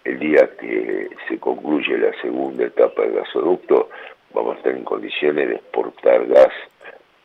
el 0.10 0.20
día 0.20 0.50
que 0.60 1.10
se 1.28 1.40
concluye 1.40 1.98
la 1.98 2.12
segunda 2.22 2.66
etapa 2.66 3.04
del 3.04 3.16
gasoducto, 3.16 3.90
vamos 4.34 4.56
a 4.56 4.58
estar 4.58 4.76
en 4.76 4.84
condiciones 4.84 5.50
de 5.50 5.56
exportar 5.56 6.26
gas 6.28 6.54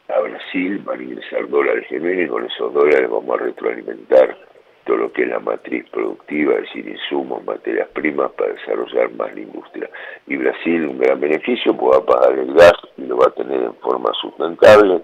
a 0.08 0.20
Brasil, 0.20 0.78
van 0.84 1.00
a 1.00 1.02
ingresar 1.02 1.48
dólares 1.48 1.86
genuinos 1.88 2.26
y 2.26 2.28
con 2.28 2.44
esos 2.44 2.74
dólares 2.74 3.08
vamos 3.08 3.40
a 3.40 3.44
retroalimentar 3.44 4.36
todo 4.84 4.98
lo 4.98 5.12
que 5.12 5.22
es 5.22 5.28
la 5.28 5.38
matriz 5.38 5.88
productiva, 5.88 6.56
es 6.56 6.62
decir, 6.62 6.86
insumos, 6.86 7.42
materias 7.44 7.88
primas 7.94 8.30
para 8.32 8.52
desarrollar 8.52 9.10
más 9.12 9.34
la 9.34 9.40
industria. 9.40 9.88
Y 10.26 10.36
Brasil, 10.36 10.86
un 10.86 10.98
gran 10.98 11.18
beneficio, 11.20 11.74
pues 11.74 11.96
va 11.96 12.02
a 12.02 12.04
pagar 12.04 12.38
el 12.38 12.52
gas 12.52 12.74
y 12.98 13.06
lo 13.06 13.16
va 13.16 13.28
a 13.28 13.30
tener 13.30 13.62
en 13.62 13.74
forma 13.76 14.12
sustentable 14.20 15.00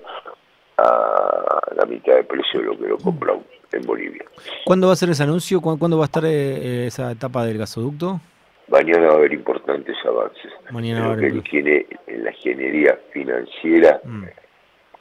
a 0.76 1.73
la 1.76 1.87
mitad 1.87 2.16
de 2.16 2.25
precio 2.25 2.61
de 2.61 2.66
lo 2.66 2.78
que 2.78 2.88
lo 2.88 2.99
compra 2.99 3.35
en 3.80 3.87
Bolivia. 3.87 4.25
¿Cuándo 4.64 4.88
va 4.88 4.92
a 4.92 4.96
ser 4.96 5.10
ese 5.10 5.22
anuncio? 5.22 5.60
¿Cuándo 5.60 5.99
va 5.99 6.04
a 6.04 6.06
estar 6.06 6.25
eh, 6.25 6.30
eh, 6.30 6.87
esa 6.87 7.10
etapa 7.12 7.44
del 7.44 7.58
gasoducto? 7.58 8.20
Mañana 8.68 9.08
va 9.08 9.14
a 9.14 9.16
haber 9.16 9.32
importantes 9.32 9.96
avances. 10.04 10.52
Mañana 10.70 11.00
va 11.00 11.06
a 11.08 11.12
haber. 11.14 11.32
En, 11.32 12.25
la 12.25 12.30
ingeniería 12.30 12.99
financiera, 13.12 14.00
mm. 14.04 14.25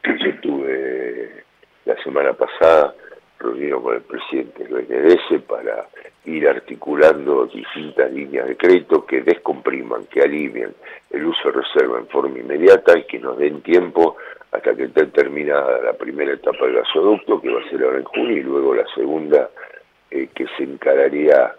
yo 0.03 0.39
tuve 0.41 1.43
la 1.85 1.95
semana 2.03 2.33
pasada 2.33 2.95
reunido 3.39 3.81
con 3.81 3.95
el 3.95 4.01
presidente 4.01 4.63
del 4.63 4.85
BNDES 4.85 5.41
para 5.47 5.87
ir 6.25 6.47
articulando 6.47 7.45
distintas 7.45 8.11
líneas 8.11 8.47
de 8.47 8.57
crédito 8.57 9.05
que 9.05 9.21
descompriman, 9.21 10.05
que 10.05 10.21
alivien 10.21 10.73
el 11.09 11.25
uso 11.25 11.51
de 11.51 11.61
reserva 11.61 11.99
en 11.99 12.07
forma 12.07 12.37
inmediata 12.37 12.97
y 12.97 13.03
que 13.03 13.19
nos 13.19 13.37
den 13.37 13.61
tiempo 13.61 14.17
hasta 14.59 14.75
que 14.75 14.83
esté 14.83 15.07
terminada 15.07 15.81
la 15.81 15.93
primera 15.93 16.33
etapa 16.33 16.65
del 16.65 16.75
gasoducto, 16.75 17.41
que 17.41 17.49
va 17.49 17.61
a 17.61 17.69
ser 17.69 17.83
ahora 17.83 17.97
en 17.97 18.03
junio, 18.03 18.37
y 18.37 18.43
luego 18.43 18.75
la 18.75 18.85
segunda, 18.93 19.49
eh, 20.11 20.27
que 20.33 20.45
se 20.57 20.63
encararía 20.63 21.55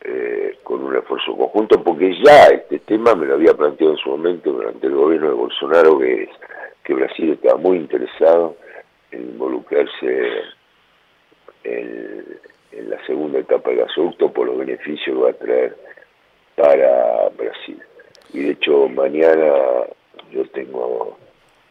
eh, 0.00 0.58
con 0.62 0.82
un 0.82 0.96
esfuerzo 0.96 1.36
conjunto, 1.36 1.82
porque 1.82 2.14
ya 2.22 2.46
este 2.46 2.78
tema 2.80 3.14
me 3.14 3.26
lo 3.26 3.34
había 3.34 3.54
planteado 3.54 3.92
en 3.92 3.98
su 3.98 4.10
momento 4.10 4.52
durante 4.52 4.86
el 4.86 4.94
gobierno 4.94 5.28
de 5.28 5.34
Bolsonaro, 5.34 5.98
que 5.98 6.28
que 6.84 6.94
Brasil 6.94 7.32
estaba 7.32 7.58
muy 7.58 7.78
interesado 7.78 8.56
en 9.10 9.22
involucrarse 9.22 10.42
en, 11.64 12.24
en 12.72 12.90
la 12.90 13.04
segunda 13.06 13.38
etapa 13.38 13.70
del 13.70 13.80
gasoducto 13.80 14.30
por 14.30 14.46
los 14.46 14.58
beneficios 14.58 15.16
que 15.16 15.22
va 15.22 15.30
a 15.30 15.32
traer 15.32 15.76
para 16.56 17.28
Brasil. 17.30 17.82
Y 18.32 18.42
de 18.42 18.50
hecho 18.50 18.88
mañana 18.88 19.86
yo 20.30 20.44
tengo 20.52 21.16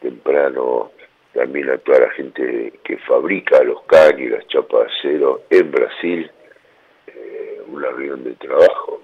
temprano 0.04 0.92
también 1.32 1.70
a 1.70 1.78
toda 1.78 2.00
la 2.00 2.10
gente 2.10 2.72
que 2.84 2.96
fabrica 2.98 3.62
los 3.64 3.82
caños 3.84 4.20
y 4.20 4.28
las 4.28 4.46
chapas 4.48 4.86
de 4.86 4.86
acero 4.86 5.42
en 5.50 5.70
Brasil, 5.70 6.30
eh, 7.08 7.62
una 7.66 7.90
reunión 7.90 8.22
de 8.22 8.34
trabajo. 8.34 9.02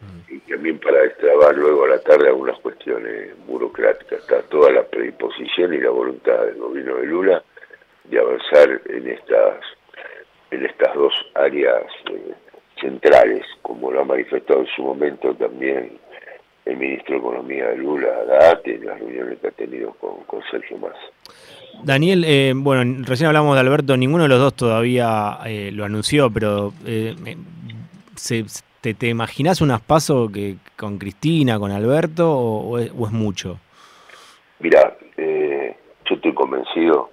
Mm. 0.00 0.34
Y 0.34 0.38
también 0.40 0.78
para 0.78 1.00
destrabar 1.00 1.56
luego 1.56 1.84
a 1.84 1.88
la 1.88 2.00
tarde 2.00 2.28
algunas 2.28 2.58
cuestiones 2.60 3.30
burocráticas. 3.46 4.20
Está 4.20 4.42
toda 4.42 4.70
la 4.70 4.84
predisposición 4.84 5.74
y 5.74 5.78
la 5.78 5.90
voluntad 5.90 6.44
del 6.44 6.56
gobierno 6.56 6.96
de 6.96 7.06
Lula 7.06 7.42
de 8.04 8.18
avanzar 8.18 8.80
en 8.88 9.08
estas, 9.08 9.64
en 10.50 10.66
estas 10.66 10.94
dos 10.94 11.14
áreas 11.34 11.84
eh, 12.12 12.34
centrales, 12.80 13.44
como 13.62 13.90
lo 13.90 14.00
ha 14.00 14.04
manifestado 14.04 14.60
en 14.60 14.66
su 14.66 14.82
momento 14.82 15.34
también 15.34 15.98
el 16.64 16.76
ministro 16.76 17.14
de 17.14 17.20
Economía 17.20 17.68
de 17.68 17.76
Lula, 17.76 18.24
Date, 18.24 18.78
las 18.78 18.98
reuniones 18.98 19.38
que 19.40 19.48
ha 19.48 19.50
tenido 19.52 19.92
con, 19.94 20.42
Sergio 20.50 20.76
Massa. 20.78 20.98
Daniel, 21.82 22.24
eh, 22.26 22.52
bueno, 22.54 23.04
recién 23.06 23.28
hablamos 23.28 23.54
de 23.54 23.60
Alberto, 23.60 23.96
ninguno 23.96 24.24
de 24.24 24.28
los 24.28 24.38
dos 24.38 24.54
todavía 24.54 25.38
eh, 25.46 25.70
lo 25.72 25.84
anunció, 25.84 26.30
pero 26.30 26.72
eh, 26.86 27.14
te, 28.80 28.94
te, 28.94 29.08
imaginas 29.08 29.60
unas 29.60 29.80
pasos 29.80 30.30
que, 30.30 30.56
con 30.76 30.98
Cristina, 30.98 31.58
con 31.58 31.70
Alberto, 31.70 32.30
o, 32.30 32.78
es, 32.78 32.92
mucho? 32.92 33.58
Mira, 34.60 34.96
yo 35.16 36.14
estoy 36.14 36.34
convencido 36.34 37.10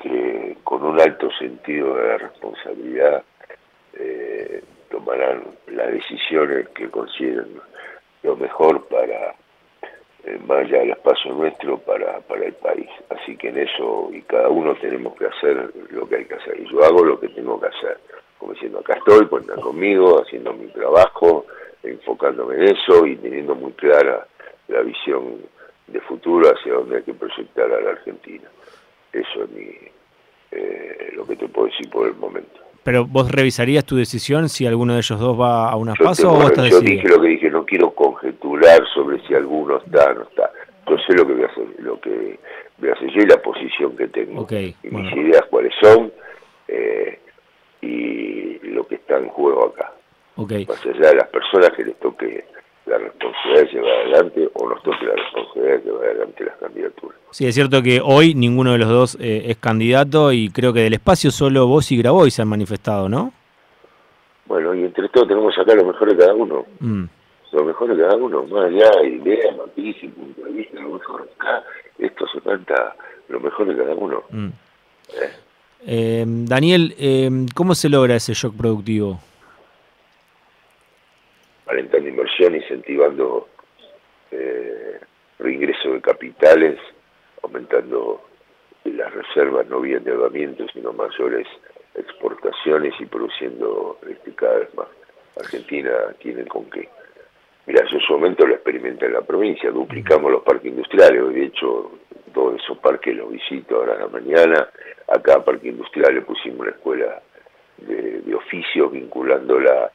que 0.00 0.56
con 0.64 0.82
un 0.84 1.00
alto 1.00 1.30
sentido 1.38 1.94
de 1.96 2.18
responsabilidad 2.18 3.24
tomarán 4.90 5.42
las 5.68 5.90
decisiones 5.90 6.68
que 6.68 6.88
consideren 6.88 7.48
lo 8.22 8.36
mejor 8.36 8.86
para, 8.86 9.34
eh, 10.24 10.38
allá 10.48 10.78
del 10.78 10.90
espacio 10.90 11.32
nuestro, 11.32 11.78
para, 11.78 12.20
para 12.20 12.44
el 12.44 12.54
país. 12.54 12.88
Así 13.10 13.36
que 13.36 13.48
en 13.48 13.58
eso, 13.58 14.10
y 14.12 14.22
cada 14.22 14.48
uno 14.48 14.74
tenemos 14.76 15.14
que 15.16 15.26
hacer 15.26 15.72
lo 15.90 16.08
que 16.08 16.16
hay 16.16 16.24
que 16.24 16.34
hacer. 16.34 16.60
Y 16.60 16.70
yo 16.70 16.84
hago 16.84 17.04
lo 17.04 17.18
que 17.18 17.28
tengo 17.28 17.60
que 17.60 17.66
hacer. 17.66 17.98
Como 18.38 18.52
diciendo, 18.52 18.80
acá 18.80 18.94
estoy, 18.94 19.26
cuentan 19.26 19.60
conmigo, 19.60 20.20
haciendo 20.20 20.52
mi 20.52 20.66
trabajo, 20.68 21.46
enfocándome 21.82 22.56
en 22.56 22.62
eso 22.76 23.06
y 23.06 23.16
teniendo 23.16 23.54
muy 23.54 23.72
clara 23.72 24.26
la 24.68 24.82
visión 24.82 25.42
de 25.86 26.00
futuro 26.00 26.48
hacia 26.48 26.74
dónde 26.74 26.96
hay 26.96 27.02
que 27.02 27.14
proyectar 27.14 27.72
a 27.72 27.80
la 27.80 27.90
Argentina. 27.90 28.48
Eso 29.12 29.44
es 29.44 29.50
mi, 29.50 29.76
eh, 30.50 31.12
lo 31.14 31.26
que 31.26 31.36
te 31.36 31.48
puedo 31.48 31.68
decir 31.68 31.90
por 31.90 32.06
el 32.06 32.14
momento. 32.14 32.60
Pero 32.84 33.06
vos 33.06 33.30
revisarías 33.30 33.84
tu 33.84 33.96
decisión 33.96 34.48
si 34.48 34.66
alguno 34.66 34.94
de 34.94 35.00
ellos 35.00 35.18
dos 35.20 35.40
va 35.40 35.70
a 35.70 35.76
una 35.76 35.94
paso 35.94 36.32
o 36.32 36.42
estás 36.42 36.68
Yo 36.68 36.80
dije 36.80 37.08
lo 37.08 37.20
que 37.20 37.28
dije, 37.28 37.50
no 37.50 37.64
quiero 37.64 37.90
conjeturar 37.92 38.82
sobre 38.92 39.20
si 39.26 39.34
alguno 39.34 39.78
está 39.78 40.10
o 40.10 40.14
no 40.14 40.22
está. 40.22 40.50
Yo 40.88 40.96
sé 41.06 41.14
lo 41.14 41.26
que 41.26 41.32
voy 41.34 41.42
a 41.44 41.46
hacer, 41.46 41.66
lo 41.78 42.00
que 42.00 42.38
voy 42.78 42.90
a 42.90 42.92
hacer 42.92 43.10
yo 43.12 43.22
y 43.22 43.26
la 43.26 43.40
posición 43.40 43.96
que 43.96 44.08
tengo. 44.08 44.46
y 44.50 44.74
mis 44.82 45.12
ideas 45.12 45.42
cuáles 45.48 45.72
son 45.80 46.12
eh, 46.68 47.18
y 47.80 48.58
lo 48.68 48.86
que 48.86 48.96
está 48.96 49.18
en 49.18 49.28
juego 49.28 49.66
acá. 49.66 49.92
Okay. 50.34 50.66
Más 50.66 50.84
allá 50.84 51.10
de 51.10 51.16
las 51.16 51.28
personas 51.28 51.70
que 51.76 51.84
les 51.84 51.98
toque 52.00 52.44
la 52.86 52.98
responsabilidad 52.98 53.62
de 53.62 53.72
llevar 53.72 53.92
adelante 53.92 54.50
o 54.54 54.68
nos 54.68 54.82
toque 54.82 55.06
la 55.06 55.14
responsabilidad 55.14 55.78
de 55.78 55.84
llevar 55.84 56.04
adelante 56.04 56.44
las 56.44 56.56
candidaturas. 56.56 57.18
Sí, 57.30 57.46
es 57.46 57.54
cierto 57.54 57.82
que 57.82 58.00
hoy 58.02 58.34
ninguno 58.34 58.72
de 58.72 58.78
los 58.78 58.88
dos 58.88 59.18
eh, 59.20 59.44
es 59.46 59.56
candidato 59.56 60.32
y 60.32 60.50
creo 60.50 60.72
que 60.72 60.80
del 60.80 60.94
espacio 60.94 61.30
solo 61.30 61.66
vos 61.66 61.90
y 61.92 61.96
Graboy 61.96 62.30
se 62.30 62.42
han 62.42 62.48
manifestado, 62.48 63.08
¿no? 63.08 63.32
Bueno, 64.46 64.74
y 64.74 64.84
entre 64.84 65.08
todos 65.08 65.28
tenemos 65.28 65.54
sacar 65.54 65.76
lo 65.76 65.86
mejor 65.86 66.10
de 66.10 66.16
cada 66.16 66.34
uno. 66.34 66.66
Mm. 66.80 67.04
Lo 67.52 67.64
mejor 67.64 67.94
de 67.94 68.02
cada 68.02 68.16
uno, 68.16 68.44
más 68.44 68.66
allá 68.66 68.90
de 69.02 69.08
ideas, 69.08 69.56
noticias, 69.56 70.12
punto 70.14 70.42
de 70.42 70.52
vista, 70.52 70.80
lo 70.80 70.94
mejor 70.94 71.28
acá, 71.36 71.62
esto 71.98 72.26
se 72.32 72.40
trata 72.40 72.96
lo 73.28 73.40
mejor 73.40 73.66
de 73.68 73.76
cada 73.76 73.94
uno. 73.94 74.22
Mm. 74.30 74.46
¿Eh? 74.46 75.30
Eh, 75.84 76.24
Daniel, 76.26 76.94
¿cómo 77.54 77.74
se 77.74 77.88
logra 77.88 78.16
ese 78.16 78.34
shock 78.34 78.56
productivo? 78.56 79.20
Alentando 81.72 82.08
inversión, 82.08 82.54
incentivando 82.54 83.48
eh, 84.30 85.00
reingreso 85.38 85.92
de 85.92 86.00
capitales, 86.00 86.78
aumentando 87.42 88.22
las 88.84 89.12
reservas, 89.12 89.66
no 89.68 89.80
vía 89.80 89.98
endeudamiento, 89.98 90.66
sino 90.72 90.92
mayores 90.92 91.46
exportaciones 91.94 92.94
y 93.00 93.06
produciendo 93.06 93.98
este, 94.08 94.34
cada 94.34 94.58
vez 94.58 94.74
más. 94.74 94.88
Argentina 95.38 95.92
tiene 96.18 96.44
con 96.46 96.68
qué. 96.70 96.88
Mira, 97.66 97.84
yo 97.90 97.96
en 97.96 98.02
su 98.02 98.12
momento 98.14 98.46
lo 98.46 98.54
experimenté 98.54 99.06
en 99.06 99.14
la 99.14 99.22
provincia, 99.22 99.70
duplicamos 99.70 100.30
los 100.30 100.42
parques 100.42 100.66
industriales, 100.66 101.32
de 101.32 101.44
hecho 101.44 101.92
todos 102.34 102.60
esos 102.60 102.78
parques 102.78 103.14
los 103.14 103.30
visito 103.30 103.76
ahora 103.76 103.94
en 103.94 104.00
la 104.00 104.08
mañana, 104.08 104.68
a 105.08 105.44
parque 105.44 105.68
industrial 105.68 106.14
le 106.14 106.22
pusimos 106.22 106.60
una 106.60 106.70
escuela 106.70 107.22
de, 107.78 108.20
de 108.22 108.34
oficios 108.34 108.90
vinculándola 108.90 109.92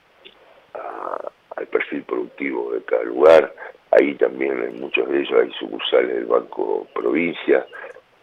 a 0.74 1.32
al 1.58 1.68
perfil 1.68 2.04
productivo 2.04 2.72
de 2.72 2.82
cada 2.84 3.04
lugar. 3.04 3.54
Ahí 3.92 4.16
también 4.16 4.64
en 4.64 4.80
muchos 4.80 5.10
de 5.10 5.20
ellos 5.20 5.40
hay 5.42 5.52
sucursales 5.60 6.14
del 6.16 6.26
Banco 6.26 6.88
Provincia, 6.94 7.66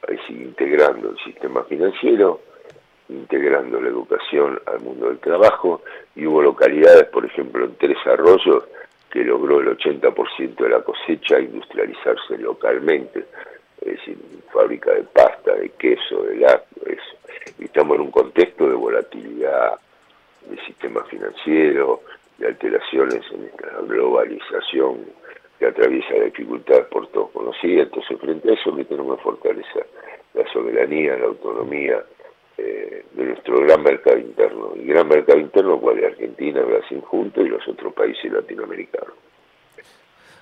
ahí 0.09 0.19
sigue 0.26 0.45
integrando 0.45 1.11
el 1.11 1.19
sistema 1.25 1.64
financiero, 1.64 2.41
integrando 3.09 3.81
la 3.81 3.88
educación 3.88 4.61
al 4.67 4.81
mundo 4.81 5.09
del 5.09 5.19
trabajo, 5.19 5.83
y 6.14 6.26
hubo 6.26 6.43
localidades, 6.43 7.05
por 7.05 7.25
ejemplo, 7.25 7.64
en 7.64 7.76
Tres 7.76 7.99
Arroyos, 8.07 8.64
que 9.11 9.25
logró 9.25 9.61
el 9.61 9.76
80% 9.79 10.57
de 10.57 10.69
la 10.69 10.83
cosecha 10.83 11.41
industrializarse 11.41 12.38
localmente, 12.38 13.25
es 13.81 13.99
decir, 13.99 14.19
fábrica 14.53 14.93
de 14.93 15.03
pasta, 15.05 15.55
de 15.55 15.71
queso, 15.71 16.23
de 16.23 16.37
lácteos. 16.37 16.99
Y 17.59 17.64
estamos 17.64 17.97
en 17.97 18.03
un 18.03 18.11
contexto 18.11 18.69
de 18.69 18.75
volatilidad 18.75 19.75
del 20.49 20.61
sistema 20.67 21.05
financiero, 21.05 22.03
de 22.38 22.47
alteraciones 22.47 23.21
en 23.33 23.45
esta 23.45 23.81
globalización 23.87 25.07
que 25.59 25.67
atraviesa 25.67 26.14
la 26.14 26.25
dificultad 26.25 26.87
por 26.88 27.07
todos 27.09 27.31
conocidos. 27.31 27.87
Entonces, 27.87 28.19
frente 28.21 28.50
a 28.50 28.55
eso, 28.55 28.75
que 28.75 28.85
tenemos 28.85 29.17
que 29.17 29.23
fortalecer 29.23 29.87
la 30.35 30.53
soberanía, 30.53 31.17
la 31.17 31.26
autonomía 31.26 32.05
eh, 32.59 33.05
de 33.12 33.25
nuestro 33.25 33.61
gran 33.61 33.83
mercado 33.83 34.19
interno. 34.19 34.73
Y 34.76 34.85
gran 34.87 35.09
mercado 35.09 35.38
interno, 35.38 35.81
cual 35.81 35.99
es 35.99 36.07
Argentina, 36.07 36.61
Brasil 36.62 37.00
juntos 37.00 37.45
y 37.45 37.49
los 37.49 37.67
otros 37.69 37.93
países 37.95 38.33
latinoamericanos. 38.33 39.14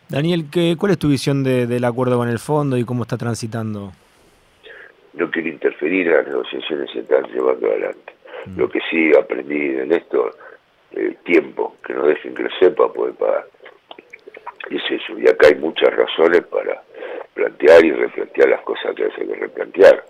Daniel, 0.08 0.44
¿qué, 0.52 0.76
¿cuál 0.78 0.92
es 0.92 0.98
tu 0.98 1.08
visión 1.08 1.42
del 1.42 1.84
acuerdo 1.84 2.18
con 2.18 2.28
el 2.28 2.38
fondo 2.38 2.76
y 2.76 2.84
cómo 2.84 3.04
está 3.04 3.16
transitando? 3.16 3.92
No 5.14 5.30
quiero 5.30 5.48
interferir 5.48 6.06
en 6.06 6.14
las 6.14 6.26
negociaciones 6.26 6.90
que 6.92 7.00
están 7.00 7.24
llevando 7.32 7.66
adelante. 7.66 8.12
Mm. 8.46 8.58
Lo 8.58 8.68
que 8.68 8.80
sí 8.90 9.10
aprendí 9.18 9.68
en 9.68 9.92
esto, 9.92 10.32
el 10.94 11.16
tiempo, 11.18 11.76
que 11.84 11.94
no 11.94 12.06
dejen 12.06 12.34
que 12.34 12.44
lo 12.44 12.50
sepa, 12.58 12.92
puede 12.92 13.12
pagar. 13.12 13.46
Y 14.70 14.76
es 14.76 14.90
eso, 14.90 15.18
y 15.18 15.28
acá 15.28 15.48
hay 15.48 15.56
muchas 15.56 15.94
razones 15.94 16.42
para 16.42 16.82
plantear 17.34 17.84
y 17.84 17.92
replantear 17.92 18.48
las 18.48 18.62
cosas 18.62 18.94
que 18.94 19.04
hay 19.04 19.26
que 19.26 19.34
replantear. 19.34 20.04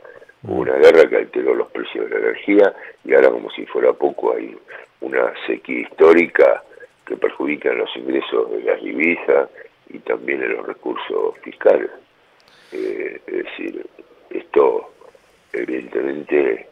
Hubo 0.44 0.60
una 0.62 0.74
guerra 0.74 1.08
que 1.08 1.16
alteró 1.16 1.54
los 1.54 1.70
precios 1.70 2.08
de 2.08 2.10
la 2.10 2.26
energía 2.26 2.74
y 3.04 3.14
ahora 3.14 3.30
como 3.30 3.50
si 3.50 3.64
fuera 3.66 3.92
poco 3.92 4.34
hay 4.34 4.56
una 5.00 5.32
sequía 5.46 5.80
histórica 5.80 6.64
que 7.06 7.16
perjudica 7.16 7.72
los 7.72 7.94
ingresos 7.96 8.50
de 8.50 8.62
las 8.62 8.82
divisas 8.82 9.48
y 9.88 9.98
también 10.00 10.42
en 10.42 10.56
los 10.56 10.66
recursos 10.66 11.38
fiscales. 11.42 11.90
Eh, 12.72 13.20
es 13.26 13.44
decir, 13.44 13.86
esto 14.30 14.92
evidentemente 15.52 16.68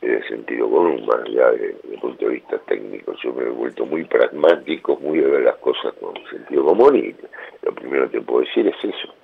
es 0.00 0.10
de 0.10 0.28
sentido 0.28 0.70
común, 0.70 1.04
más 1.06 1.22
allá 1.26 1.50
el 1.50 1.98
punto 2.00 2.26
de 2.26 2.34
vista 2.34 2.58
técnico. 2.66 3.14
Yo 3.22 3.32
me 3.32 3.44
he 3.44 3.50
vuelto 3.50 3.84
muy 3.84 4.04
pragmático, 4.04 4.96
muy 4.96 5.18
de 5.18 5.26
ver 5.28 5.42
las 5.42 5.56
cosas 5.56 5.92
con 5.94 6.14
sentido 6.30 6.64
común 6.64 6.96
y 6.96 7.14
lo 7.62 7.74
primero 7.74 8.10
que 8.10 8.20
puedo 8.20 8.44
decir 8.44 8.66
es 8.68 8.76
eso. 8.84 9.14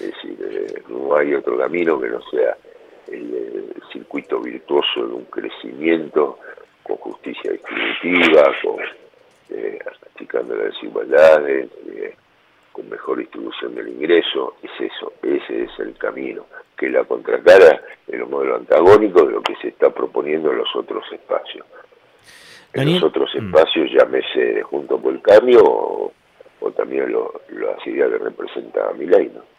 Es 0.00 0.12
decir, 0.12 0.36
eh, 0.50 0.82
no 0.88 1.16
hay 1.16 1.34
otro 1.34 1.56
camino 1.56 1.98
que 2.00 2.08
no 2.08 2.20
sea 2.30 2.56
el, 3.08 3.72
circuito 3.92 4.40
virtuoso 4.40 5.06
de 5.06 5.14
un 5.14 5.24
crecimiento 5.26 6.38
con 6.82 6.96
justicia 6.96 7.52
distributiva, 7.52 8.52
con 8.60 8.80
eh, 9.50 9.78
las 9.84 10.48
desigualdades, 10.72 11.70
eh, 11.86 12.14
con 12.74 12.88
mejor 12.88 13.18
distribución 13.18 13.76
del 13.76 13.88
ingreso, 13.88 14.56
es 14.60 14.92
eso, 14.92 15.12
ese 15.22 15.62
es 15.62 15.70
el 15.78 15.96
camino, 15.96 16.46
que 16.76 16.90
la 16.90 17.04
contracara 17.04 17.80
en 18.08 18.18
los 18.18 18.28
modelos 18.28 18.58
antagónicos 18.58 19.28
de 19.28 19.32
lo 19.32 19.42
que 19.42 19.54
se 19.62 19.68
está 19.68 19.90
proponiendo 19.90 20.50
en 20.50 20.58
los 20.58 20.74
otros 20.74 21.04
espacios. 21.12 21.64
En 22.72 22.92
los 22.92 23.04
otros 23.04 23.30
mm. 23.32 23.46
espacios, 23.46 23.90
llámese 23.92 24.62
junto 24.62 24.98
por 24.98 25.14
el 25.14 25.22
cambio 25.22 25.62
o, 25.62 26.12
también 26.76 27.12
lo, 27.12 27.42
las 27.50 27.86
ideas 27.86 28.10
que 28.10 28.18
representa 28.18 28.92
Milay, 28.94 29.30
¿no? 29.32 29.53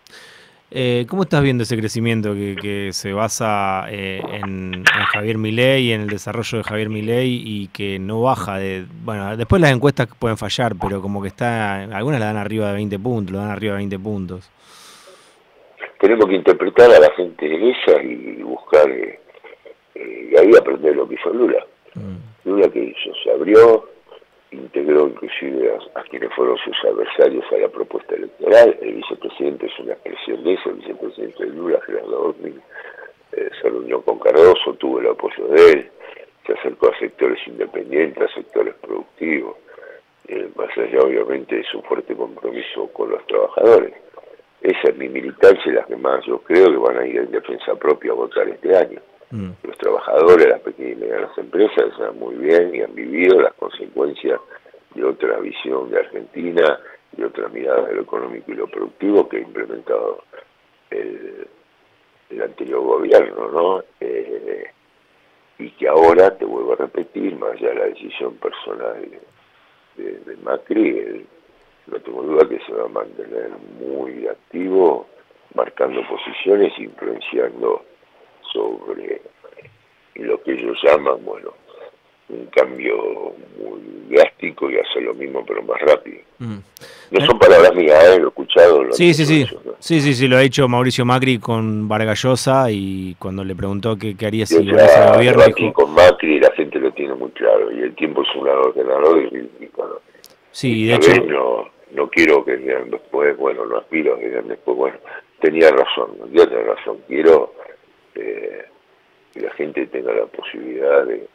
Eh, 0.72 1.05
¿Cómo 1.07 1.24
estás 1.24 1.44
viendo 1.44 1.63
ese 1.63 1.77
crecimiento 1.77 2.33
que, 2.33 2.90
se 2.92 3.13
basa 3.13 3.85
eh, 3.90 4.22
en, 4.31 4.83
Javier 5.13 5.37
Milei 5.37 5.85
y 5.85 5.92
en 5.92 6.01
el 6.01 6.09
desarrollo 6.09 6.57
de 6.57 6.63
Javier 6.63 6.90
Milei 6.90 7.42
y 7.46 7.68
que 7.68 8.00
no 8.00 8.22
baja 8.22 8.57
de... 8.57 8.85
Bueno, 9.03 9.37
después 9.37 9.61
las 9.61 9.72
encuestas 9.72 10.07
pueden 10.20 10.37
fallar, 10.37 10.74
pero 10.79 11.01
como 11.01 11.22
que 11.22 11.27
está... 11.27 11.83
Algunas 11.83 12.20
la 12.20 12.27
dan 12.27 12.37
arriba 12.37 12.68
de 12.70 12.74
20 12.74 13.00
puntos, 13.00 13.31
lo 13.31 13.40
dan 13.40 13.51
arriba 13.51 13.74
de 13.74 13.77
20 13.77 14.00
puntos. 14.00 14.51
Tenemos 16.00 16.27
que 16.27 16.35
interpretar 16.35 16.92
a 16.92 17.00
la 17.00 17.11
gente 17.11 17.46
en 17.46 17.63
esa 17.70 18.01
y 18.01 18.42
buscar... 18.42 18.90
Eh, 18.90 19.20
y 19.96 20.37
ahí 20.37 20.51
aprender 20.59 20.96
lo 20.96 21.07
que 21.07 21.16
hizo 21.16 21.29
Lula. 21.29 21.66
Mm. 21.94 22.50
Lula 22.50 22.70
que 22.70 22.83
hizo, 22.83 23.16
se 23.24 23.31
abrió, 23.31 23.95
inclusive 25.41 25.77
a, 25.95 26.03
quienes 26.03 26.33
fueron 26.33 26.57
sus 26.57 26.75
adversarios 26.85 27.43
a 27.51 27.57
la 27.57 27.67
propuesta 27.67 28.15
electoral. 28.15 28.77
El 28.81 28.95
vicepresidente 28.95 29.67
es 29.67 29.79
una 29.79 29.93
expresión 29.93 30.43
de 30.43 30.53
eso, 30.53 30.69
el 30.69 30.75
vicepresidente 30.75 31.45
de 31.45 31.51
Lula, 31.51 31.79
Gerardo 31.85 32.27
Ortmin, 32.27 32.61
eh, 33.31 33.50
se 33.61 33.69
reunió 33.69 34.01
con 34.01 34.19
Cardoso, 34.19 34.74
tuvo 34.75 35.00
el 35.00 35.07
apoyo 35.07 35.48
de 35.48 35.71
él, 35.71 35.91
se 36.45 36.53
acercó 36.53 36.89
a 36.89 37.00
sectores 37.00 37.39
independientes, 37.48 38.24
a 38.24 38.33
sectores 38.33 38.75
productivos, 38.75 39.57
eh, 40.27 40.50
más 40.55 40.75
allá 40.77 41.01
obviamente 41.01 41.55
de 41.55 41.63
su 41.63 41.81
fuerte 41.83 42.15
compromiso 42.15 42.87
con 42.93 43.09
los 43.11 43.25
trabajadores. 43.27 43.93
Esa 44.61 44.89
es 44.89 44.98
mi 44.98 45.09
militancia, 45.09 45.74
las 45.74 45.85
que 45.85 45.95
más 45.95 46.25
yo 46.25 46.39
creo 46.39 46.65
que 46.65 46.77
van 46.77 46.98
a 46.98 47.05
ir 47.05 47.17
en 47.17 47.31
defensa 47.31 47.75
propia 47.75 48.11
a 48.11 48.15
votar 48.15 48.48
este 48.48 48.75
año. 48.75 49.00
Mm. 49.31 49.51
Los 49.63 49.77
trabajadores, 49.77 50.48
las 50.48 50.61
pequeñas 50.61 50.93
y 50.93 51.01
medianas 51.01 51.37
empresas 51.37 51.85
saben 51.98 52.19
muy 52.19 52.35
bien 52.35 52.74
y 52.74 52.81
han 52.81 52.95
vivido 52.95 53.41
las 53.41 53.53
consecuencias 53.55 54.39
de 54.96 55.03
otra 55.03 55.40
visión 55.40 55.92
de 55.92 56.00
Argentina 56.00 56.79
y 57.16 57.24
otra 57.24 57.48
mirada 57.50 57.88
de 57.88 57.96
lo 57.96 58.01
económico 58.01 58.51
y 58.51 58.55
lo 58.55 58.68
productivo 58.68 59.27
que 59.29 59.38
ha 59.38 59.42
implementado 59.42 60.24
el, 60.90 61.48
anterior 62.42 62.81
gobierno, 62.81 63.50
¿no? 63.50 63.84
Eh, 64.00 64.66
y 65.58 65.70
que 65.72 65.88
ahora, 65.88 66.38
te 66.38 66.44
vuelvo 66.44 66.74
a 66.74 66.77
repetir, 66.77 67.36
más 67.38 67.51
allá 67.51 67.70
de 67.70 67.75
la 67.75 67.86
decisión 67.86 68.36
personal 68.36 69.08
de, 69.96 70.38
Macri, 70.44 71.25
no 71.88 72.00
tengo 72.00 72.24
duda 72.24 72.50
que 72.50 72.60
se 72.66 72.74
va 72.74 72.86
a 72.86 72.90
mantener 72.90 73.51
muy 73.79 74.27
activo, 74.27 75.08
marcando 75.53 76.01
posiciones, 76.08 76.77
influenciando 76.77 77.86
sobre 78.51 79.22
lo 80.16 80.42
que 80.44 80.53
ellos 80.53 80.77
llaman, 80.84 81.24
bueno, 81.24 81.53
un 82.29 82.46
cambio 82.48 83.33
muy 83.57 83.81
drástico 84.09 84.70
y 84.70 84.77
hacer 84.77 85.03
lo 85.03 85.14
mismo 85.14 85.44
pero 85.46 85.61
más 85.64 85.79
rápido. 85.81 86.20
Mm. 86.40 86.57
No 87.11 87.25
son 87.25 87.40
palabras 87.40 87.74
mías, 87.75 88.03
¿eh? 88.03 88.20
lo 88.20 88.25
he 88.25 88.27
escuchado. 88.29 88.92
sí, 88.92 89.14
sí, 89.14 89.25
sí. 89.25 89.46
sí, 89.79 90.01
sí, 90.01 90.14
sí, 90.14 90.27
lo 90.27 90.38
ha 90.38 90.42
dicho 90.42 90.68
Mauricio 90.68 91.05
Macri 91.05 91.40
con 91.40 91.88
Vargallosa 91.88 92.72
y 92.72 93.16
cuando 93.20 93.44
le 93.44 93.55
preguntó 93.55 93.98
qué, 93.98 94.16
haría 94.25 94.46
si 94.46 94.57
volviese 94.57 94.98
al 94.98 95.16
gobierno. 95.16 95.44
Dijo... 95.46 95.74
Con 95.74 95.94
Macri 95.94 96.40
la 96.40 96.51
gente 96.51 96.79
lo 96.79 96.92
tiene 96.92 97.14
muy 97.14 97.29
claro 97.31 97.72
y 97.72 97.81
el 97.81 97.96
tiempo 97.96 98.24
es 98.24 98.35
un 98.35 98.48
ordenador 98.48 99.22
y, 99.22 99.70
bueno, 99.75 99.94
Sí, 100.51 100.88
de 100.88 100.96
hecho... 100.96 101.11
No, 101.25 101.75
no 101.92 102.09
quiero 102.09 102.44
que 102.44 102.57
digan 102.57 102.90
después, 102.90 103.38
bueno, 103.38 103.66
no 103.66 103.77
aspiro 103.77 104.16
a 104.16 104.20
que 104.20 104.27
digan 104.27 104.48
después, 104.48 104.77
bueno, 104.77 104.98
tenía 105.40 105.70
razón, 105.72 106.11
yo 106.31 106.48
tenía 106.48 106.64
razón, 106.74 106.98
quiero 107.07 107.53
eh, 108.16 108.66
que 109.33 109.40
la 109.40 109.51
gente 109.53 109.85
tenga 109.88 110.14
la 110.14 110.25
posibilidad 110.25 111.05
de, 111.05 111.27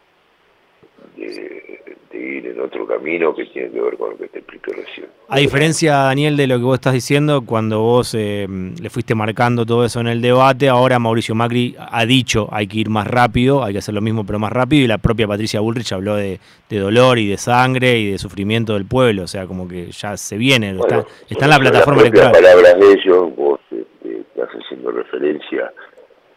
de, 1.26 1.80
ir 2.12 2.46
en 2.46 2.60
otro 2.60 2.86
camino 2.86 3.34
que 3.34 3.46
tiene 3.46 3.70
que 3.70 3.80
ver 3.80 3.96
con 3.96 4.10
lo 4.10 4.16
que 4.18 4.28
te 4.28 4.38
expliqué 4.40 4.72
recién. 4.72 5.06
A 5.28 5.38
diferencia, 5.38 5.94
Daniel, 5.94 6.36
de 6.36 6.46
lo 6.46 6.56
que 6.58 6.64
vos 6.64 6.74
estás 6.74 6.92
diciendo, 6.92 7.42
cuando 7.46 7.80
vos 7.80 8.14
eh, 8.14 8.46
le 8.48 8.90
fuiste 8.90 9.14
marcando 9.14 9.64
todo 9.64 9.84
eso 9.84 10.00
en 10.00 10.08
el 10.08 10.20
debate, 10.20 10.68
ahora 10.68 10.98
Mauricio 10.98 11.34
Macri 11.34 11.76
ha 11.78 12.04
dicho 12.04 12.48
hay 12.50 12.66
que 12.66 12.78
ir 12.78 12.90
más 12.90 13.06
rápido, 13.06 13.62
hay 13.62 13.72
que 13.72 13.78
hacer 13.78 13.94
lo 13.94 14.00
mismo 14.00 14.26
pero 14.26 14.38
más 14.38 14.52
rápido, 14.52 14.84
y 14.84 14.88
la 14.88 14.98
propia 14.98 15.28
Patricia 15.28 15.60
Bullrich 15.60 15.92
habló 15.92 16.16
de, 16.16 16.40
dolor 16.68 17.18
y 17.18 17.28
de 17.28 17.36
sangre 17.36 17.98
y 17.98 18.10
de 18.10 18.18
sufrimiento 18.18 18.74
del 18.74 18.86
pueblo, 18.86 19.22
o 19.22 19.28
sea, 19.28 19.46
como 19.46 19.68
que 19.68 19.90
ya 19.92 20.16
se 20.16 20.36
viene, 20.36 20.70
está, 20.70 21.04
en 21.28 21.50
la 21.50 21.58
plataforma 21.58 22.02
electoral. 22.02 22.32
palabras 22.32 22.78
de 22.78 22.92
ellos, 22.92 23.36
vos 23.36 23.60
este, 23.70 24.20
estás 24.20 24.48
haciendo 24.50 24.90
referencia 24.90 25.72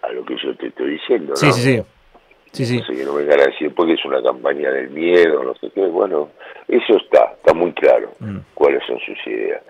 a 0.01 0.11
lo 0.11 0.25
que 0.25 0.35
yo 0.43 0.55
te 0.55 0.67
estoy 0.67 0.91
diciendo, 0.91 1.29
¿no? 1.29 1.35
Sí, 1.35 1.51
sí, 1.51 1.61
sí. 1.61 1.81
Sí, 2.53 2.65
sí. 2.65 2.79
Sé 2.87 2.95
que 2.95 3.03
no 3.03 3.15
vengan 3.15 3.41
a 3.41 3.45
decir 3.45 3.73
porque 3.73 3.93
es 3.93 4.05
una 4.05 4.21
campaña 4.21 4.69
del 4.69 4.89
miedo, 4.91 5.43
no 5.43 5.55
sé 5.55 5.71
qué. 5.73 5.85
Bueno, 5.87 6.29
eso 6.67 6.97
está, 6.97 7.33
está 7.35 7.53
muy 7.53 7.73
claro 7.73 8.11
mm. 8.19 8.37
cuáles 8.53 8.83
son 8.85 8.99
sus 8.99 9.17
ideas. 9.27 9.61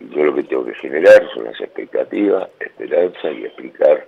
Yo 0.00 0.24
lo 0.24 0.34
que 0.34 0.44
tengo 0.44 0.64
que 0.64 0.74
generar 0.74 1.28
son 1.34 1.44
las 1.44 1.60
expectativas, 1.60 2.48
esperanza 2.60 3.30
y 3.32 3.44
explicar 3.44 4.06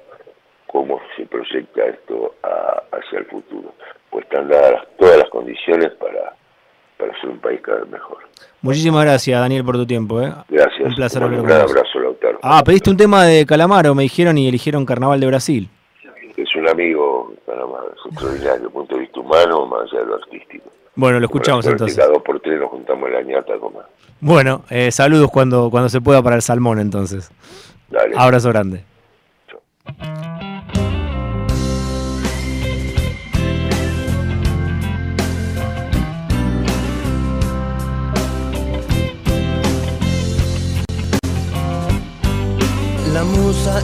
cómo 0.67 1.01
se 1.17 1.27
proyecta 1.27 1.87
esto 1.87 2.35
hacia 2.93 3.19
el 3.19 3.25
futuro. 3.25 3.75
Pues 4.11 4.25
están 4.25 4.49
dadas 4.49 4.87
todas 4.99 5.19
las 5.19 5.29
condiciones 5.31 5.91
para, 5.93 6.35
para 6.97 7.21
ser 7.21 7.31
un 7.31 7.39
país 7.39 7.61
cada 7.63 7.81
vez 7.81 7.89
mejor. 7.91 8.19
Muchísimas 8.63 9.05
gracias, 9.05 9.41
Daniel, 9.41 9.65
por 9.65 9.77
tu 9.77 9.87
tiempo. 9.87 10.21
¿eh? 10.21 10.33
Gracias. 10.49 10.81
Un 10.81 10.95
placer 10.95 11.25
Un 11.25 11.51
abrazo, 11.51 11.99
Lautaro. 11.99 12.39
Ah, 12.43 12.63
pediste 12.65 12.91
un 12.91 12.97
tema 12.97 13.25
de 13.25 13.47
Calamaro, 13.47 13.95
me 13.95 14.03
dijeron, 14.05 14.37
y 14.39 14.47
eligieron 14.47 14.85
Carnaval 14.85 15.19
de 15.19 15.27
Brasil. 15.27 15.69
Es 16.37 16.55
un 16.55 16.69
amigo, 16.69 17.20
Calamaro, 18.15 18.37
es 18.37 18.41
extraordinario, 18.41 18.71
punto 18.71 18.95
de 18.95 19.01
vista 19.01 19.21
humano, 19.21 19.67
más 19.67 19.83
allá 19.83 20.01
de 20.01 20.07
lo 20.07 20.15
artístico. 20.17 20.71
Bueno, 20.95 21.21
lo 21.21 21.27
escuchamos 21.27 21.67
entonces. 21.67 21.97
Cada 21.97 22.13
dos 22.13 22.23
por 22.23 22.41
tres 22.41 22.61
nos 22.61 22.71
juntamos 22.71 23.11
la 23.11 23.23
ñata 23.23 23.55
a 23.55 23.59
Bueno, 24.21 24.65
eh, 24.71 24.91
saludos 24.91 25.31
cuando, 25.31 25.71
cuando 25.71 25.89
se 25.89 26.01
pueda 26.01 26.23
para 26.23 26.37
el 26.37 26.43
salmón 26.43 26.79
entonces. 26.79 27.31
Dale. 27.89 28.15
Abrazo 28.17 28.51
grande. 28.51 28.85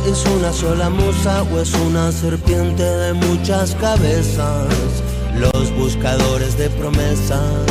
Es 0.06 0.24
una 0.26 0.52
sola 0.52 0.90
musa 0.90 1.44
o 1.44 1.60
es 1.60 1.72
una 1.74 2.10
serpiente 2.10 2.82
de 2.82 3.12
muchas 3.12 3.74
cabezas. 3.76 4.66
Los 5.36 5.72
buscadores 5.76 6.58
de 6.58 6.68
promesas 6.70 7.66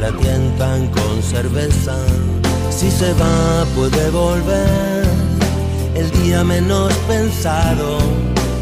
la 0.00 0.12
tientan 0.12 0.86
con 0.88 1.22
cerveza. 1.22 1.96
Si 2.70 2.90
se 2.90 3.12
va 3.14 3.64
puede 3.74 4.10
volver 4.10 5.04
el 5.94 6.10
día 6.22 6.44
menos 6.44 6.92
pensado 7.08 7.98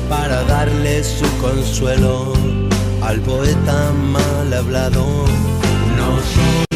para 0.08 0.42
darle 0.44 1.04
su 1.04 1.26
consuelo 1.38 2.32
al 3.02 3.20
poeta 3.20 3.92
mal 3.92 4.52
hablado. 4.52 5.04
No 5.96 6.73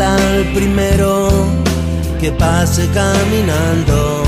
al 0.00 0.44
primero 0.54 1.28
que 2.20 2.32
pase 2.32 2.88
caminando, 2.94 4.22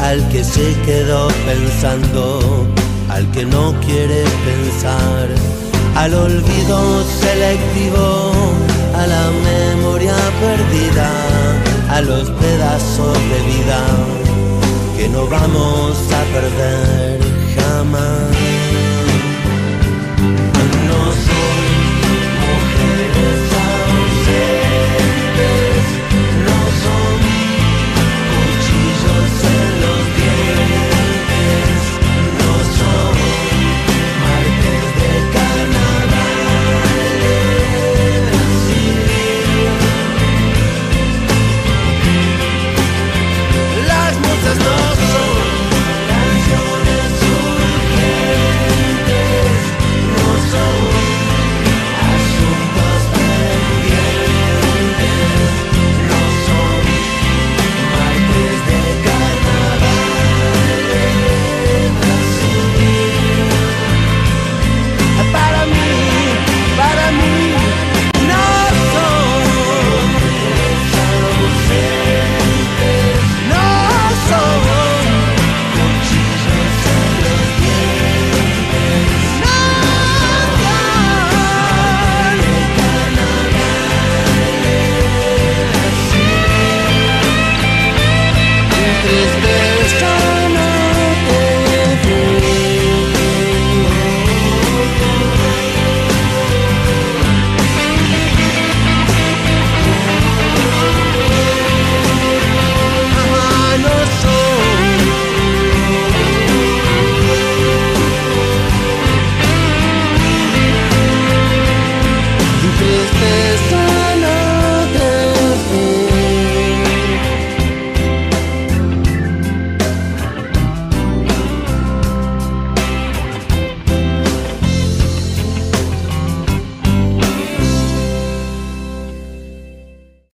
al 0.00 0.28
que 0.28 0.44
se 0.44 0.74
quedó 0.86 1.28
pensando, 1.46 2.66
al 3.08 3.30
que 3.32 3.44
no 3.44 3.74
quiere 3.80 4.22
pensar, 4.48 5.28
al 5.96 6.14
olvido 6.14 7.04
selectivo, 7.20 8.32
a 8.96 9.06
la 9.06 9.30
memoria 9.50 10.14
perdida, 10.40 11.10
a 11.90 12.00
los 12.00 12.30
pedazos 12.30 13.14
de 13.14 13.40
vida 13.52 13.80
que 14.96 15.08
no 15.08 15.26
vamos 15.26 15.96
a 16.12 16.22
perder 16.34 17.20
jamás. 17.56 18.37